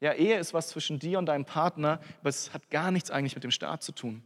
[0.00, 3.34] Ja, Ehe ist was zwischen dir und deinem Partner, aber es hat gar nichts eigentlich
[3.34, 4.22] mit dem Staat zu tun.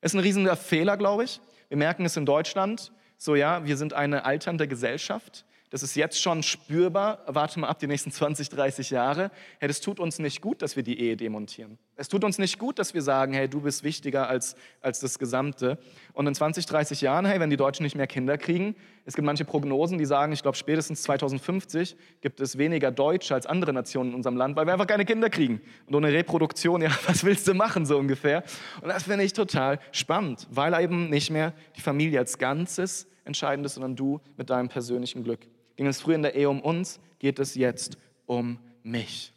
[0.00, 1.40] Es ist ein riesiger Fehler, glaube ich.
[1.68, 2.92] Wir merken es in Deutschland.
[3.16, 5.44] So, ja, wir sind eine alternde Gesellschaft.
[5.74, 7.18] Das ist jetzt schon spürbar.
[7.26, 9.32] Warte mal ab die nächsten 20, 30 Jahre.
[9.58, 11.78] Hey, das tut uns nicht gut, dass wir die Ehe demontieren.
[11.96, 15.18] Es tut uns nicht gut, dass wir sagen, hey, du bist wichtiger als, als das
[15.18, 15.78] Gesamte.
[16.12, 19.26] Und in 20, 30 Jahren, hey, wenn die Deutschen nicht mehr Kinder kriegen, es gibt
[19.26, 24.10] manche Prognosen, die sagen, ich glaube, spätestens 2050 gibt es weniger Deutsche als andere Nationen
[24.10, 25.60] in unserem Land, weil wir einfach keine Kinder kriegen.
[25.86, 28.44] Und ohne Reproduktion, ja, was willst du machen, so ungefähr?
[28.80, 33.66] Und das finde ich total spannend, weil eben nicht mehr die Familie als Ganzes entscheidend
[33.66, 35.40] ist, sondern du mit deinem persönlichen Glück.
[35.76, 39.32] Ging es früher in der Ehe um uns, geht es jetzt um mich.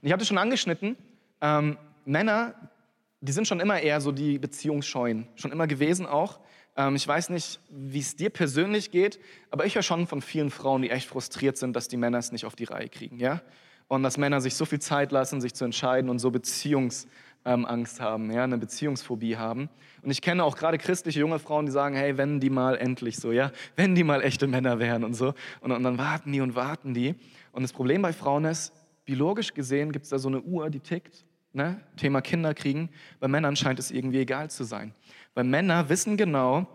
[0.00, 0.96] Und ich habe das schon angeschnitten.
[1.40, 2.54] Ähm, Männer,
[3.20, 6.40] die sind schon immer eher so die Beziehungsscheuen, schon immer gewesen auch.
[6.76, 9.18] Ähm, ich weiß nicht, wie es dir persönlich geht,
[9.50, 12.32] aber ich höre schon von vielen Frauen, die echt frustriert sind, dass die Männer es
[12.32, 13.18] nicht auf die Reihe kriegen.
[13.18, 13.42] Ja?
[13.88, 17.08] Und dass Männer sich so viel Zeit lassen, sich zu entscheiden und so Beziehungs
[17.48, 19.70] ähm, Angst haben, ja, eine Beziehungsphobie haben.
[20.02, 23.16] Und ich kenne auch gerade christliche junge Frauen, die sagen, hey, wenn die mal endlich
[23.16, 25.32] so, ja, wenn die mal echte Männer wären und so.
[25.60, 27.14] Und, und dann warten die und warten die.
[27.52, 28.72] Und das Problem bei Frauen ist,
[29.06, 31.24] biologisch gesehen gibt es da so eine Uhr, die tickt.
[31.54, 31.80] Ne?
[31.96, 32.90] Thema Kinder kriegen.
[33.18, 34.94] Bei Männern scheint es irgendwie egal zu sein.
[35.32, 36.66] Weil Männer wissen genau,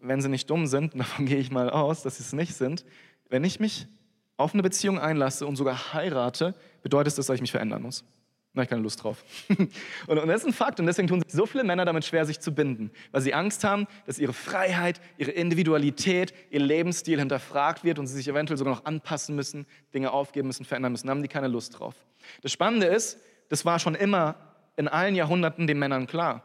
[0.00, 2.84] wenn sie nicht dumm sind, davon gehe ich mal aus, dass sie es nicht sind,
[3.28, 3.88] wenn ich mich
[4.36, 8.04] auf eine Beziehung einlasse und sogar heirate, bedeutet das, dass ich mich verändern muss.
[8.52, 9.22] Da habe ich keine Lust drauf.
[9.48, 12.26] und, und, das ist ein Fakt und deswegen tun sich so viele Männer damit schwer,
[12.26, 17.84] sich zu binden, weil sie Angst haben, dass ihre Freiheit, ihre Individualität, ihr Lebensstil hinterfragt
[17.84, 21.06] wird und sie sich eventuell sogar noch anpassen müssen, Dinge aufgeben müssen, verändern müssen.
[21.06, 21.94] Da haben die keine Lust drauf.
[22.42, 23.18] Das Spannende ist,
[23.50, 24.34] das war schon immer
[24.76, 26.42] in allen Jahrhunderten den Männern klar.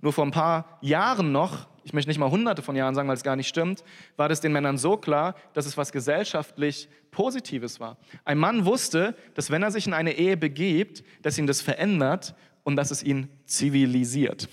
[0.00, 3.16] Nur vor ein paar Jahren noch ich möchte nicht mal hunderte von Jahren sagen, weil
[3.16, 3.82] es gar nicht stimmt,
[4.18, 7.96] war das den Männern so klar, dass es was gesellschaftlich Positives war.
[8.26, 12.34] Ein Mann wusste, dass wenn er sich in eine Ehe begibt, dass ihn das verändert
[12.62, 14.50] und dass es ihn zivilisiert.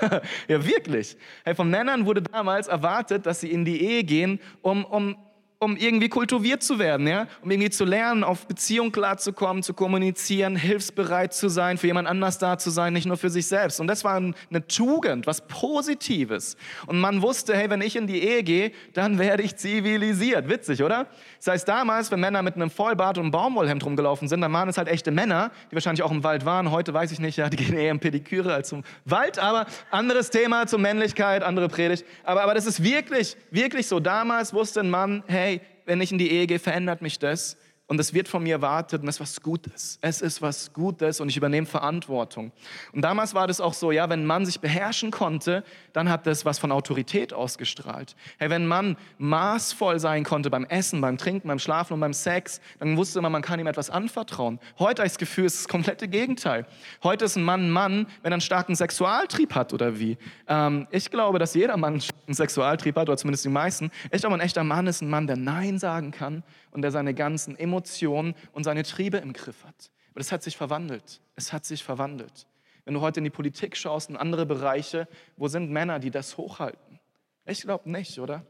[0.46, 1.16] ja, wirklich.
[1.44, 5.16] Hey, von Männern wurde damals erwartet, dass sie in die Ehe gehen, um, um
[5.58, 7.26] um irgendwie kultiviert zu werden, ja?
[7.42, 12.38] um irgendwie zu lernen, auf Beziehung klarzukommen, zu kommunizieren, hilfsbereit zu sein, für jemand anders
[12.38, 13.80] da zu sein, nicht nur für sich selbst.
[13.80, 16.58] Und das war eine Tugend, was Positives.
[16.86, 20.48] Und man wusste, hey, wenn ich in die Ehe gehe, dann werde ich zivilisiert.
[20.48, 21.06] Witzig, oder?
[21.38, 24.68] Das heißt, damals, wenn Männer mit einem Vollbart und einem Baumwollhemd rumgelaufen sind, dann waren
[24.68, 26.70] es halt echte Männer, die wahrscheinlich auch im Wald waren.
[26.70, 30.28] Heute weiß ich nicht, ja, die gehen eher im Pediküre als zum Wald, aber anderes
[30.28, 32.04] Thema zur Männlichkeit, andere Predigt.
[32.24, 34.00] Aber, aber das ist wirklich, wirklich so.
[34.00, 35.45] Damals wusste ein Mann, hey,
[35.86, 37.56] wenn ich in die Ehe gehe, verändert mich das
[37.88, 39.98] und es wird von mir erwartet und es ist was Gutes.
[40.00, 42.50] Es ist was Gutes und ich übernehme Verantwortung.
[42.92, 46.26] Und damals war das auch so, ja, wenn ein Mann sich beherrschen konnte, dann hat
[46.26, 48.16] das was von Autorität ausgestrahlt.
[48.38, 52.12] Hey, wenn ein Mann maßvoll sein konnte beim Essen, beim Trinken, beim Schlafen und beim
[52.12, 54.58] Sex, dann wusste man, man kann ihm etwas anvertrauen.
[54.80, 56.66] Heute habe ich das Gefühl, es ist das komplette Gegenteil.
[57.04, 60.18] Heute ist ein Mann ein Mann, wenn er einen starken Sexualtrieb hat oder wie.
[60.48, 63.90] Ähm, ich glaube, dass jeder Mann einen Sexualtrieb hat, oder zumindest die meisten.
[64.10, 66.42] Ich glaube, ein echter Mann ist ein Mann, der Nein sagen kann
[66.76, 69.90] und der seine ganzen Emotionen und seine Triebe im Griff hat.
[70.10, 71.22] Aber das hat sich verwandelt.
[71.34, 72.46] Es hat sich verwandelt.
[72.84, 75.08] Wenn du heute in die Politik schaust, in andere Bereiche,
[75.38, 77.00] wo sind Männer, die das hochhalten?
[77.46, 78.44] Ich glaube nicht, oder?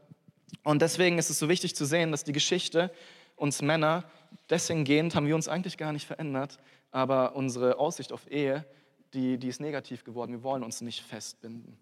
[0.65, 2.91] Und deswegen ist es so wichtig zu sehen, dass die Geschichte
[3.37, 4.03] uns Männer,
[4.49, 6.57] deswegen gehend haben wir uns eigentlich gar nicht verändert,
[6.91, 8.65] aber unsere Aussicht auf Ehe,
[9.13, 10.33] die, die ist negativ geworden.
[10.33, 11.77] Wir wollen uns nicht festbinden.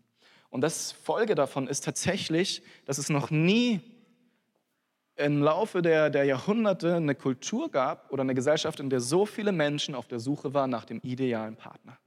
[0.51, 3.94] Und das Folge davon ist tatsächlich, dass es noch nie
[5.15, 9.51] im Laufe der, der Jahrhunderte eine Kultur gab oder eine Gesellschaft, in der so viele
[9.51, 11.97] Menschen auf der Suche waren nach dem idealen Partner.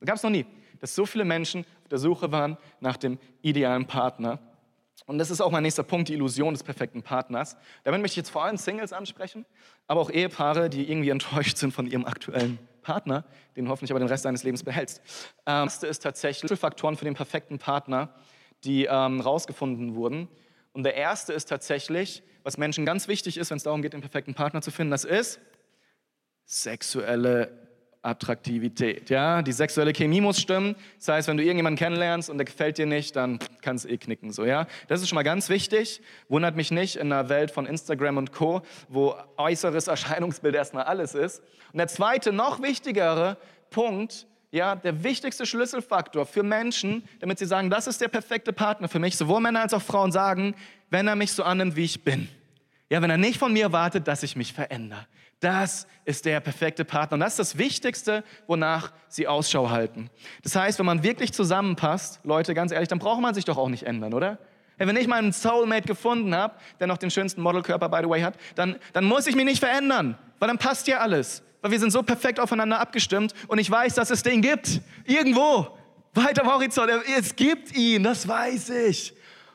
[0.00, 0.44] Das gab es noch nie,
[0.80, 4.38] dass so viele Menschen auf der Suche waren nach dem idealen Partner.
[5.06, 7.56] Und das ist auch mein nächster Punkt, die Illusion des perfekten Partners.
[7.84, 9.44] Damit möchte ich jetzt vor allem Singles ansprechen,
[9.86, 13.24] aber auch Ehepaare, die irgendwie enttäuscht sind von ihrem aktuellen Partner,
[13.56, 15.00] den hoffentlich aber den Rest deines Lebens behältst.
[15.46, 18.14] Ähm, das erste ist tatsächlich Faktoren für den perfekten Partner,
[18.64, 20.28] die ähm, rausgefunden wurden.
[20.72, 24.00] Und der erste ist tatsächlich, was Menschen ganz wichtig ist, wenn es darum geht, den
[24.00, 25.40] perfekten Partner zu finden, das ist
[26.44, 27.62] sexuelle
[28.02, 29.10] Attraktivität.
[29.10, 29.42] Ja?
[29.42, 30.74] Die sexuelle Chemie muss stimmen.
[30.98, 33.96] Das heißt, wenn du irgendjemanden kennenlernst und der gefällt dir nicht, dann kannst du eh
[33.96, 34.32] knicken.
[34.32, 34.66] So, ja?
[34.88, 36.02] Das ist schon mal ganz wichtig.
[36.28, 41.14] Wundert mich nicht in einer Welt von Instagram und Co., wo äußeres Erscheinungsbild erstmal alles
[41.14, 41.42] ist.
[41.72, 43.36] Und der zweite, noch wichtigere
[43.70, 48.86] Punkt, ja, der wichtigste Schlüsselfaktor für Menschen, damit sie sagen, das ist der perfekte Partner
[48.86, 50.54] für mich, sowohl Männer als auch Frauen sagen,
[50.90, 52.28] wenn er mich so annimmt, wie ich bin.
[52.90, 55.06] Ja, wenn er nicht von mir wartet, dass ich mich verändere.
[55.40, 57.14] Das ist der perfekte Partner.
[57.14, 60.10] Und das ist das Wichtigste, wonach sie Ausschau halten.
[60.42, 63.70] Das heißt, wenn man wirklich zusammenpasst, Leute, ganz ehrlich, dann braucht man sich doch auch
[63.70, 64.38] nicht ändern, oder?
[64.76, 68.34] Wenn ich meinen Soulmate gefunden habe, der noch den schönsten Modelkörper, by the way, hat,
[68.54, 71.42] dann, dann muss ich mich nicht verändern, weil dann passt ja alles.
[71.62, 74.80] Weil wir sind so perfekt aufeinander abgestimmt und ich weiß, dass es den gibt.
[75.04, 75.78] Irgendwo.
[76.14, 76.90] Weiter am Horizont.
[77.16, 79.14] Es gibt ihn, das weiß ich.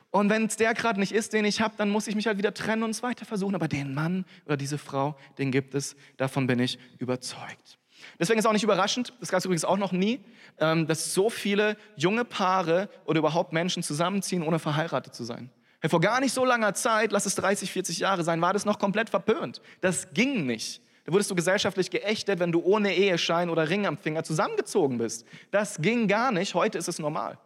[0.09, 2.37] Und wenn es der gerade nicht ist, den ich habe, dann muss ich mich halt
[2.37, 3.53] wieder trennen und es weiter versuchen.
[3.53, 5.95] Aber den Mann oder diese Frau, den gibt es.
[6.15, 7.77] Davon bin ich überzeugt.
[8.19, 10.19] Deswegen ist auch nicht überraschend, das gab es übrigens auch noch nie,
[10.59, 15.51] ähm, dass so viele junge Paare oder überhaupt Menschen zusammenziehen, ohne verheiratet zu sein.
[15.87, 18.79] Vor gar nicht so langer Zeit, lass es 30, 40 Jahre sein, war das noch
[18.79, 19.61] komplett verpönt.
[19.81, 20.81] Das ging nicht.
[21.07, 25.25] Da wurdest du gesellschaftlich geächtet, wenn du ohne Eheschein oder Ring am Finger zusammengezogen bist.
[25.51, 26.53] Das ging gar nicht.
[26.53, 27.37] Heute ist es normal.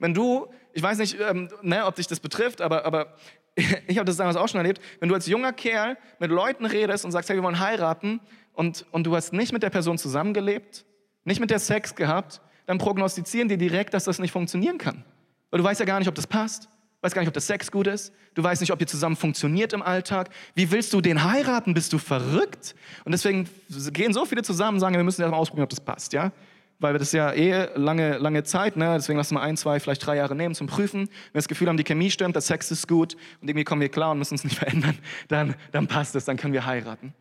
[0.00, 3.14] Wenn du, ich weiß nicht, ähm, ne, ob dich das betrifft, aber, aber
[3.86, 7.04] ich habe das damals auch schon erlebt, wenn du als junger Kerl mit Leuten redest
[7.04, 8.18] und sagst, hey, wir wollen heiraten
[8.52, 10.84] und, und du hast nicht mit der Person zusammengelebt,
[11.22, 15.04] nicht mit der Sex gehabt, dann prognostizieren die direkt, dass das nicht funktionieren kann.
[15.50, 16.68] Weil du weißt ja gar nicht, ob das passt,
[17.04, 19.74] weißt gar nicht, ob der Sex gut ist, du weißt nicht, ob ihr zusammen funktioniert
[19.74, 20.30] im Alltag.
[20.54, 21.74] Wie willst du den heiraten?
[21.74, 22.74] Bist du verrückt?
[23.04, 23.48] Und deswegen
[23.92, 26.32] gehen so viele zusammen und sagen, wir müssen erst mal ausprobieren, ob das passt, ja?
[26.80, 28.94] weil das ist ja eh lange, lange Zeit, ne?
[28.96, 31.00] deswegen lassen wir ein, zwei, vielleicht drei Jahre nehmen zum Prüfen.
[31.00, 33.80] Wenn wir das Gefühl haben, die Chemie stimmt, der Sex ist gut und irgendwie kommen
[33.80, 37.14] wir klar und müssen uns nicht verändern, dann, dann passt es, dann können wir heiraten.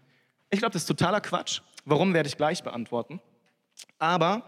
[0.50, 1.62] Ich glaube, das ist totaler Quatsch.
[1.86, 3.19] Warum, werde ich gleich beantworten.
[4.00, 4.43] Aber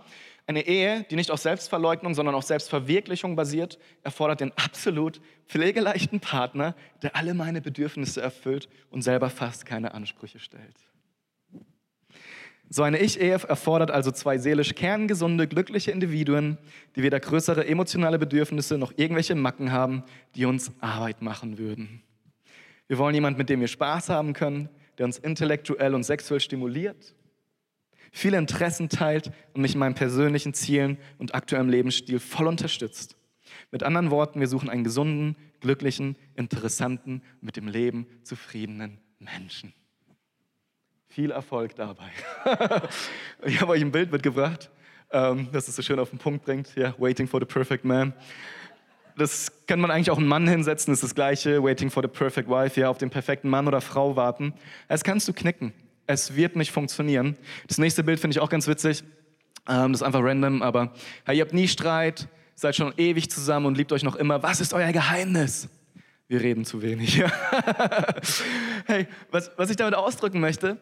[0.47, 6.75] eine Ehe, die nicht auf Selbstverleugnung, sondern auf Selbstverwirklichung basiert, erfordert den absolut pflegeleichten Partner,
[7.01, 10.75] der alle meine Bedürfnisse erfüllt und selber fast keine Ansprüche stellt.
[12.69, 16.57] So eine Ich-Ehe erfordert also zwei seelisch kerngesunde, glückliche Individuen,
[16.95, 20.03] die weder größere emotionale Bedürfnisse noch irgendwelche Macken haben,
[20.35, 22.01] die uns Arbeit machen würden.
[22.87, 27.15] Wir wollen jemanden, mit dem wir Spaß haben können, der uns intellektuell und sexuell stimuliert,
[28.11, 33.17] viele Interessen teilt und mich in meinen persönlichen Zielen und aktuellem Lebensstil voll unterstützt.
[33.71, 39.73] Mit anderen Worten, wir suchen einen gesunden, glücklichen, interessanten, mit dem Leben zufriedenen Menschen.
[41.07, 42.09] Viel Erfolg dabei.
[43.45, 44.69] ich habe euch ein Bild mitgebracht,
[45.11, 46.75] ähm, das es so schön auf den Punkt bringt.
[46.75, 48.13] Ja, Waiting for the Perfect Man.
[49.17, 51.63] Das kann man eigentlich auch einen Mann hinsetzen, das ist das Gleiche.
[51.63, 54.53] Waiting for the Perfect Wife, ja, auf den perfekten Mann oder Frau warten.
[54.89, 55.73] Das kannst du knicken.
[56.07, 57.37] Es wird nicht funktionieren.
[57.67, 59.03] Das nächste Bild finde ich auch ganz witzig.
[59.67, 60.93] Ähm, das ist einfach random, aber
[61.25, 64.43] hey, ihr habt nie Streit, seid schon ewig zusammen und liebt euch noch immer.
[64.43, 65.67] Was ist euer Geheimnis?
[66.27, 67.21] Wir reden zu wenig.
[68.85, 70.77] hey, was, was ich damit ausdrücken möchte,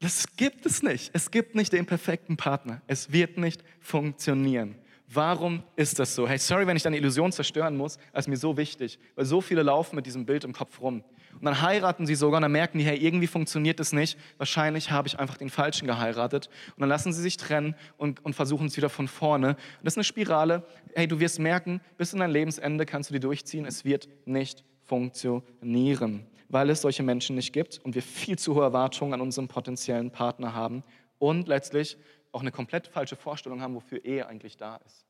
[0.00, 1.10] das gibt es nicht.
[1.12, 2.80] Es gibt nicht den perfekten Partner.
[2.86, 4.76] Es wird nicht funktionieren.
[5.12, 6.28] Warum ist das so?
[6.28, 9.40] Hey, sorry, wenn ich deine Illusion zerstören muss, das ist mir so wichtig, weil so
[9.40, 11.02] viele laufen mit diesem Bild im Kopf rum.
[11.40, 14.18] Und dann heiraten sie sogar und dann merken die, hey, irgendwie funktioniert es nicht.
[14.36, 16.50] Wahrscheinlich habe ich einfach den Falschen geheiratet.
[16.76, 19.48] Und dann lassen sie sich trennen und, und versuchen es wieder von vorne.
[19.48, 20.66] Und das ist eine Spirale.
[20.94, 23.64] Hey, du wirst merken, bis in dein Lebensende kannst du die durchziehen.
[23.64, 28.64] Es wird nicht funktionieren weil es solche Menschen nicht gibt und wir viel zu hohe
[28.64, 30.82] Erwartungen an unseren potenziellen Partner haben
[31.20, 31.96] und letztlich
[32.32, 35.06] auch eine komplett falsche Vorstellung haben, wofür Ehe eigentlich da ist.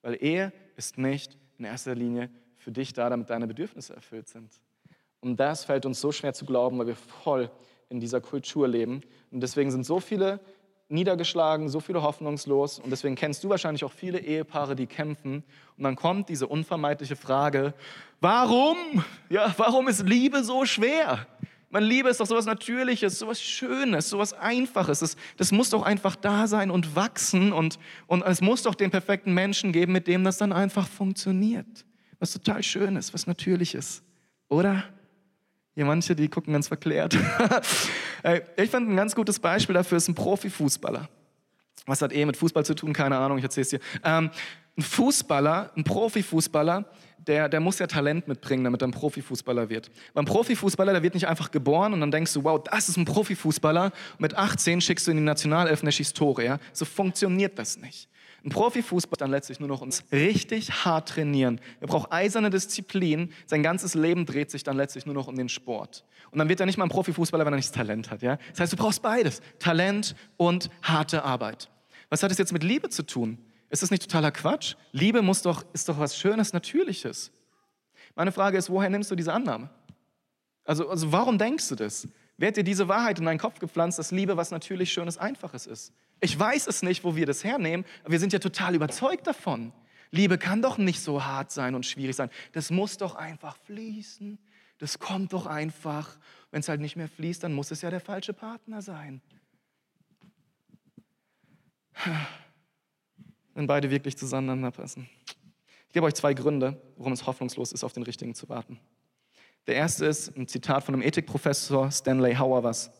[0.00, 4.50] Weil Ehe ist nicht in erster Linie für dich da, damit deine Bedürfnisse erfüllt sind.
[5.22, 7.50] Und das fällt uns so schwer zu glauben, weil wir voll
[7.88, 9.00] in dieser Kultur leben.
[9.30, 10.40] Und deswegen sind so viele
[10.88, 12.80] niedergeschlagen, so viele hoffnungslos.
[12.80, 15.44] Und deswegen kennst du wahrscheinlich auch viele Ehepaare, die kämpfen.
[15.76, 17.72] Und dann kommt diese unvermeidliche Frage,
[18.20, 18.76] warum?
[19.30, 21.26] Ja, warum ist Liebe so schwer?
[21.70, 24.98] Man Liebe ist doch sowas Natürliches, sowas Schönes, sowas Einfaches.
[24.98, 28.90] Das, das muss doch einfach da sein und wachsen und, und es muss doch den
[28.90, 31.86] perfekten Menschen geben, mit dem das dann einfach funktioniert.
[32.18, 34.02] Was total Schönes, was Natürliches,
[34.50, 34.84] oder?
[35.74, 37.14] Hier manche, die gucken ganz verklärt.
[38.56, 41.08] ich fand ein ganz gutes Beispiel dafür ist ein Profifußballer.
[41.86, 42.92] Was hat eh mit Fußball zu tun?
[42.92, 43.80] Keine Ahnung, ich erzähle es dir.
[44.04, 44.30] Ähm,
[44.76, 46.84] ein Fußballer, ein Profifußballer,
[47.26, 49.90] der, der muss ja Talent mitbringen, damit er ein Profifußballer wird.
[50.14, 53.04] Beim Profifußballer, der wird nicht einfach geboren und dann denkst du, wow, das ist ein
[53.04, 53.86] Profifußballer.
[53.86, 56.44] Und mit 18 schickst du in die Nationalelf und der schießt Tore.
[56.44, 56.58] Ja?
[56.72, 58.08] So funktioniert das nicht.
[58.44, 61.60] Ein Profifußball dann letztlich nur noch uns richtig hart trainieren.
[61.80, 63.32] Er braucht eiserne Disziplin.
[63.46, 66.04] Sein ganzes Leben dreht sich dann letztlich nur noch um den Sport.
[66.32, 68.22] Und dann wird er nicht mal ein Profifußballer, wenn er nicht das Talent hat.
[68.22, 68.38] Ja?
[68.50, 69.42] Das heißt, du brauchst beides.
[69.60, 71.70] Talent und harte Arbeit.
[72.10, 73.38] Was hat es jetzt mit Liebe zu tun?
[73.70, 74.74] Ist das nicht totaler Quatsch?
[74.90, 77.30] Liebe muss doch, ist doch was Schönes, Natürliches.
[78.14, 79.70] Meine Frage ist, woher nimmst du diese Annahme?
[80.64, 82.08] Also, also warum denkst du das?
[82.36, 85.66] Wer hat dir diese Wahrheit in deinen Kopf gepflanzt, dass Liebe was natürlich Schönes, Einfaches
[85.66, 85.92] ist?
[86.24, 89.72] Ich weiß es nicht, wo wir das hernehmen, aber wir sind ja total überzeugt davon.
[90.12, 92.30] Liebe kann doch nicht so hart sein und schwierig sein.
[92.52, 94.38] Das muss doch einfach fließen.
[94.78, 96.16] Das kommt doch einfach.
[96.52, 99.20] Wenn es halt nicht mehr fließt, dann muss es ja der falsche Partner sein.
[103.54, 105.08] Wenn beide wirklich zueinander passen.
[105.88, 108.78] Ich gebe euch zwei Gründe, warum es hoffnungslos ist, auf den Richtigen zu warten.
[109.66, 112.92] Der erste ist ein Zitat von einem Ethikprofessor Stanley Hauerwas.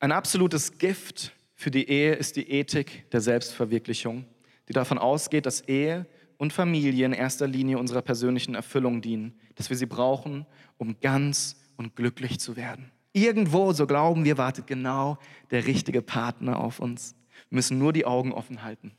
[0.00, 1.32] Ein absolutes Gift
[1.64, 4.26] für die Ehe ist die Ethik der Selbstverwirklichung,
[4.68, 6.04] die davon ausgeht, dass Ehe
[6.36, 10.44] und Familie in erster Linie unserer persönlichen Erfüllung dienen, dass wir sie brauchen,
[10.76, 12.90] um ganz und glücklich zu werden.
[13.14, 15.16] Irgendwo, so glauben wir, wartet genau
[15.52, 17.14] der richtige Partner auf uns.
[17.48, 18.92] Wir müssen nur die Augen offen halten.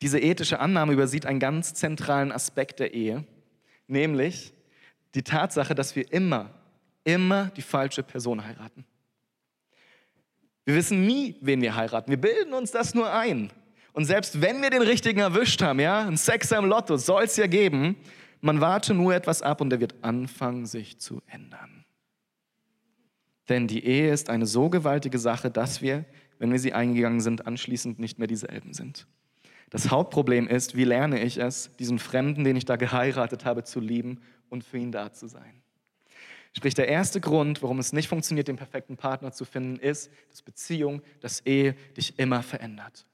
[0.00, 3.26] Diese ethische Annahme übersieht einen ganz zentralen Aspekt der Ehe,
[3.88, 4.54] nämlich
[5.14, 6.54] die Tatsache, dass wir immer,
[7.04, 8.86] immer die falsche Person heiraten.
[10.66, 12.10] Wir wissen nie, wen wir heiraten.
[12.10, 13.50] Wir bilden uns das nur ein.
[13.92, 17.36] Und selbst wenn wir den richtigen erwischt haben, ja, ein Sechser im Lotto soll es
[17.36, 17.96] ja geben,
[18.40, 21.84] man warte nur etwas ab und er wird anfangen, sich zu ändern.
[23.48, 26.04] Denn die Ehe ist eine so gewaltige Sache, dass wir,
[26.38, 29.06] wenn wir sie eingegangen sind, anschließend nicht mehr dieselben sind.
[29.70, 33.80] Das Hauptproblem ist, wie lerne ich es, diesen Fremden, den ich da geheiratet habe, zu
[33.80, 35.62] lieben und für ihn da zu sein.
[36.56, 40.40] Sprich, der erste Grund, warum es nicht funktioniert, den perfekten Partner zu finden, ist, dass
[40.40, 43.04] Beziehung, dass Ehe dich immer verändert.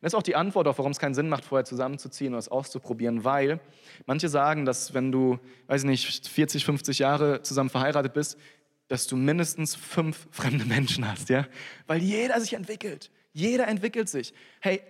[0.00, 2.48] Das ist auch die Antwort auf, warum es keinen Sinn macht, vorher zusammenzuziehen oder es
[2.48, 3.58] auszuprobieren, weil
[4.06, 8.38] manche sagen, dass wenn du, weiß ich nicht, 40, 50 Jahre zusammen verheiratet bist,
[8.86, 11.48] dass du mindestens fünf fremde Menschen hast, ja?
[11.88, 13.10] Weil jeder sich entwickelt.
[13.32, 14.32] Jeder entwickelt sich.
[14.60, 14.80] Hey,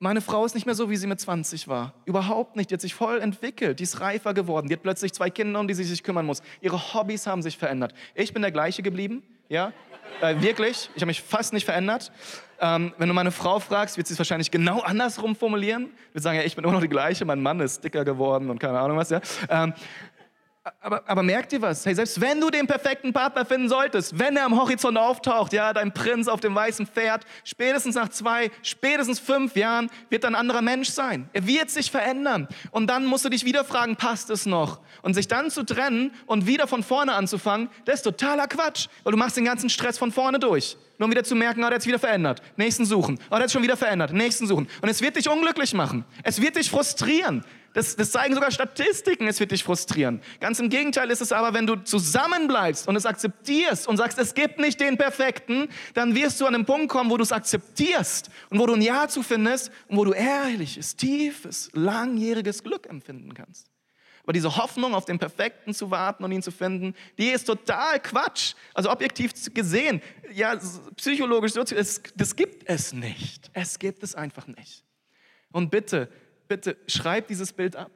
[0.00, 1.92] meine Frau ist nicht mehr so, wie sie mit 20 war.
[2.04, 2.70] Überhaupt nicht.
[2.70, 3.80] Die hat sich voll entwickelt.
[3.80, 4.68] Die ist reifer geworden.
[4.68, 6.40] Die hat plötzlich zwei Kinder, um die sie sich kümmern muss.
[6.60, 7.94] Ihre Hobbys haben sich verändert.
[8.14, 9.22] Ich bin der gleiche geblieben.
[9.48, 9.72] Ja,
[10.20, 10.90] äh, wirklich.
[10.94, 12.12] Ich habe mich fast nicht verändert.
[12.60, 15.90] Ähm, wenn du meine Frau fragst, wird sie es wahrscheinlich genau andersrum formulieren.
[16.12, 17.24] Wir sagen ja, ich bin immer noch die gleiche.
[17.24, 19.10] Mein Mann ist dicker geworden und keine Ahnung was.
[19.10, 19.20] Ja.
[19.48, 19.72] Ähm,
[20.80, 21.84] aber, aber merkt ihr was?
[21.84, 25.72] Hey, selbst wenn du den perfekten Partner finden solltest, wenn er am Horizont auftaucht, ja,
[25.72, 30.34] dein Prinz auf dem weißen Pferd, spätestens nach zwei, spätestens fünf Jahren wird er ein
[30.34, 31.28] anderer Mensch sein.
[31.32, 32.48] Er wird sich verändern.
[32.70, 34.80] Und dann musst du dich wieder fragen, passt es noch?
[35.02, 39.12] Und sich dann zu trennen und wieder von vorne anzufangen, das ist totaler Quatsch, weil
[39.12, 40.76] du machst den ganzen Stress von vorne durch.
[40.98, 42.42] Nur um wieder zu merken, oh, der hat sich wieder verändert.
[42.56, 43.18] Nächsten suchen.
[43.26, 44.12] Oh, der hat sich schon wieder verändert.
[44.12, 44.68] Nächsten suchen.
[44.82, 46.04] Und es wird dich unglücklich machen.
[46.24, 47.44] Es wird dich frustrieren.
[47.74, 50.20] Das, das zeigen sogar Statistiken, es wird dich frustrieren.
[50.40, 54.34] Ganz im Gegenteil ist es aber, wenn du zusammenbleibst und es akzeptierst und sagst, es
[54.34, 58.30] gibt nicht den Perfekten, dann wirst du an einen Punkt kommen, wo du es akzeptierst
[58.50, 63.34] und wo du ein Ja zu findest und wo du ehrliches, tiefes, langjähriges Glück empfinden
[63.34, 63.68] kannst.
[64.28, 67.98] Aber diese Hoffnung, auf den Perfekten zu warten und ihn zu finden, die ist total
[67.98, 68.52] Quatsch.
[68.74, 70.02] Also objektiv gesehen,
[70.34, 70.54] ja,
[70.96, 73.50] psychologisch, das gibt es nicht.
[73.54, 74.84] Es gibt es einfach nicht.
[75.50, 76.10] Und bitte,
[76.46, 77.90] bitte schreib dieses Bild ab.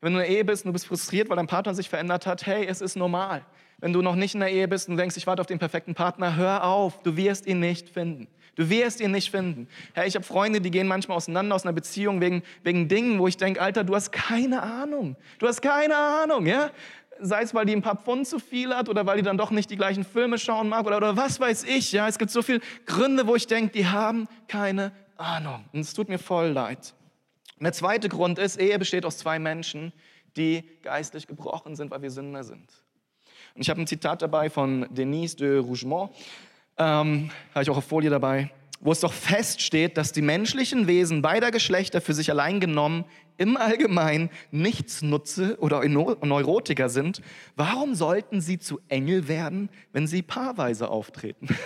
[0.00, 2.24] Wenn du in einer Ehe bist und du bist frustriert, weil dein Partner sich verändert
[2.24, 3.44] hat, hey, es ist normal.
[3.76, 5.94] Wenn du noch nicht in der Ehe bist und denkst, ich warte auf den perfekten
[5.94, 8.28] Partner, hör auf, du wirst ihn nicht finden.
[8.56, 9.68] Du wirst ihn nicht finden.
[9.92, 13.28] Hey, ich habe Freunde, die gehen manchmal auseinander aus einer Beziehung wegen, wegen Dingen, wo
[13.28, 15.16] ich denke, Alter, du hast keine Ahnung.
[15.38, 16.70] Du hast keine Ahnung, ja?
[17.20, 19.50] Sei es, weil die ein paar Pfund zu viel hat oder weil die dann doch
[19.50, 22.08] nicht die gleichen Filme schauen mag oder, oder was weiß ich, ja?
[22.08, 25.66] Es gibt so viele Gründe, wo ich denke, die haben keine Ahnung.
[25.72, 26.94] Und es tut mir voll leid.
[27.58, 29.92] Und der zweite Grund ist, Ehe besteht aus zwei Menschen,
[30.36, 32.70] die geistlich gebrochen sind, weil wir Sünder sind.
[33.54, 36.10] Und ich habe ein Zitat dabei von Denise de Rougemont,
[36.78, 38.50] ähm, habe ich auch auf Folie dabei,
[38.80, 43.04] wo es doch feststeht, dass die menschlichen Wesen beider Geschlechter für sich allein genommen
[43.38, 47.20] im Allgemeinen Nichtsnutze oder Neurotiker sind.
[47.54, 51.48] Warum sollten sie zu Engel werden, wenn sie paarweise auftreten?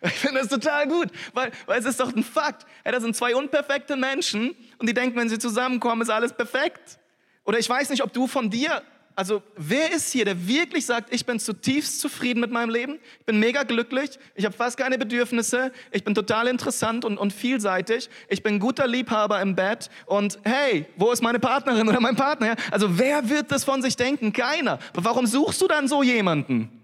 [0.00, 2.66] Ich finde das total gut, weil, weil es ist doch ein Fakt.
[2.84, 7.00] Hey, da sind zwei unperfekte Menschen und die denken, wenn sie zusammenkommen, ist alles perfekt.
[7.44, 8.82] Oder ich weiß nicht, ob du von dir,
[9.18, 13.26] also wer ist hier, der wirklich sagt, ich bin zutiefst zufrieden mit meinem Leben, ich
[13.26, 18.08] bin mega glücklich, ich habe fast keine Bedürfnisse, ich bin total interessant und, und vielseitig,
[18.28, 22.54] ich bin guter Liebhaber im Bett und hey, wo ist meine Partnerin oder mein Partner?
[22.70, 24.32] Also wer wird das von sich denken?
[24.32, 24.78] Keiner.
[24.92, 26.77] Aber warum suchst du dann so jemanden?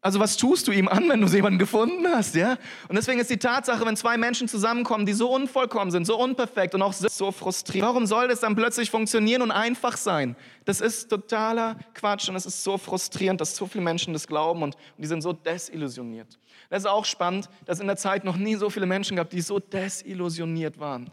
[0.00, 2.56] Also was tust du ihm an, wenn du jemanden gefunden hast, ja?
[2.88, 6.76] Und deswegen ist die Tatsache, wenn zwei Menschen zusammenkommen, die so unvollkommen sind, so unperfekt
[6.76, 10.36] und auch so frustriert, warum soll das dann plötzlich funktionieren und einfach sein?
[10.64, 14.62] Das ist totaler Quatsch und es ist so frustrierend, dass so viele Menschen das glauben
[14.62, 16.38] und, und die sind so desillusioniert.
[16.70, 19.40] Das ist auch spannend, dass in der Zeit noch nie so viele Menschen gab, die
[19.40, 21.10] so desillusioniert waren.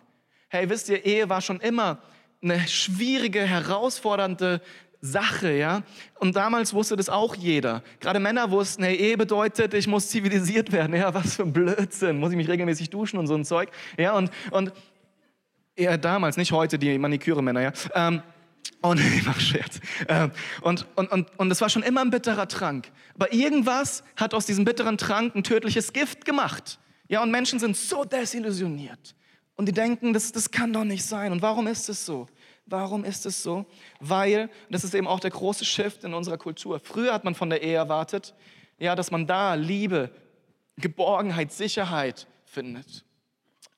[0.47, 2.03] Hey, wisst ihr, Ehe war schon immer
[2.41, 4.61] eine schwierige, herausfordernde
[5.05, 5.83] Sache, ja.
[6.19, 7.83] Und damals wusste das auch jeder.
[7.99, 10.95] Gerade Männer wussten, hey, Ehe bedeutet, ich muss zivilisiert werden.
[10.95, 12.19] Ja, was für ein Blödsinn.
[12.19, 13.69] Muss ich mich regelmäßig duschen und so ein Zeug.
[13.97, 14.73] Ja, und, und
[15.77, 17.71] ja, damals, nicht heute, die Maniküre-Männer, ja.
[17.93, 18.21] Ähm,
[18.81, 19.79] und ich mach Scherz.
[20.07, 20.31] Ähm,
[20.61, 22.91] und, und, und, und es war schon immer ein bitterer Trank.
[23.15, 26.79] Aber irgendwas hat aus diesem bitteren Trank ein tödliches Gift gemacht.
[27.07, 29.15] Ja, und Menschen sind so desillusioniert.
[29.55, 31.31] Und die denken, das, das kann doch nicht sein.
[31.31, 32.27] Und warum ist es so?
[32.65, 33.65] Warum ist es so?
[33.99, 36.79] Weil, das ist eben auch der große Shift in unserer Kultur.
[36.79, 38.33] Früher hat man von der Ehe erwartet,
[38.79, 40.09] ja, dass man da Liebe,
[40.77, 43.05] Geborgenheit, Sicherheit findet.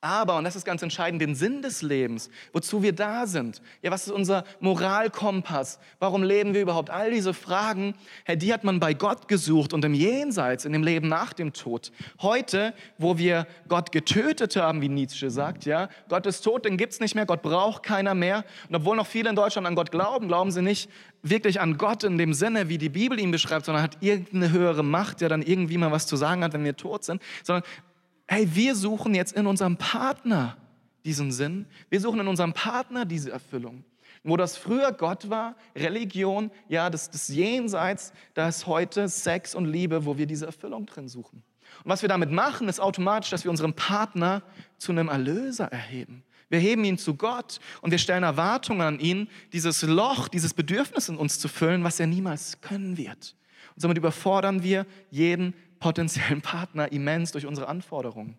[0.00, 3.60] Aber, und das ist ganz entscheidend, den Sinn des Lebens, wozu wir da sind.
[3.82, 5.80] Ja, was ist unser Moralkompass?
[5.98, 6.88] Warum leben wir überhaupt?
[6.88, 7.94] All diese Fragen,
[8.24, 11.52] Herr, die hat man bei Gott gesucht und im Jenseits, in dem Leben nach dem
[11.52, 11.90] Tod.
[12.22, 17.00] Heute, wo wir Gott getötet haben, wie Nietzsche sagt, ja, Gott ist tot, den gibt's
[17.00, 18.44] nicht mehr, Gott braucht keiner mehr.
[18.68, 20.88] Und obwohl noch viele in Deutschland an Gott glauben, glauben sie nicht
[21.22, 24.84] wirklich an Gott in dem Sinne, wie die Bibel ihn beschreibt, sondern hat irgendeine höhere
[24.84, 27.64] Macht, der dann irgendwie mal was zu sagen hat, wenn wir tot sind, sondern
[28.28, 30.56] hey, wir suchen jetzt in unserem Partner
[31.04, 31.66] diesen Sinn.
[31.88, 33.84] Wir suchen in unserem Partner diese Erfüllung.
[34.22, 39.64] Wo das früher Gott war, Religion, ja, das, das Jenseits, da ist heute Sex und
[39.64, 41.42] Liebe, wo wir diese Erfüllung drin suchen.
[41.84, 44.42] Und was wir damit machen, ist automatisch, dass wir unseren Partner
[44.76, 46.24] zu einem Erlöser erheben.
[46.50, 51.08] Wir heben ihn zu Gott und wir stellen Erwartungen an ihn, dieses Loch, dieses Bedürfnis
[51.08, 53.36] in uns zu füllen, was er niemals können wird.
[53.74, 58.38] Und somit überfordern wir jeden potenziellen Partner immens durch unsere Anforderungen.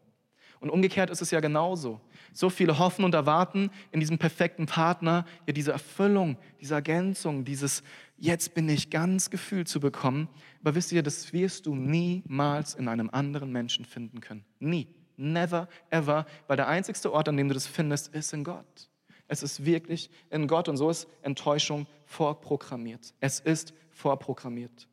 [0.60, 2.02] Und umgekehrt ist es ja genauso.
[2.34, 7.82] So viele hoffen und erwarten in diesem perfekten Partner ja diese Erfüllung, diese Ergänzung, dieses
[8.18, 10.28] Jetzt bin ich ganz Gefühl zu bekommen.
[10.62, 14.44] Aber wisst ihr, das wirst du niemals in einem anderen Menschen finden können.
[14.60, 14.88] Nie.
[15.16, 16.26] Never, ever.
[16.48, 18.90] Weil der einzigste Ort, an dem du das findest, ist in Gott.
[19.28, 23.14] Es ist wirklich in Gott und so ist Enttäuschung vorprogrammiert.
[23.20, 24.88] Es ist vorprogrammiert.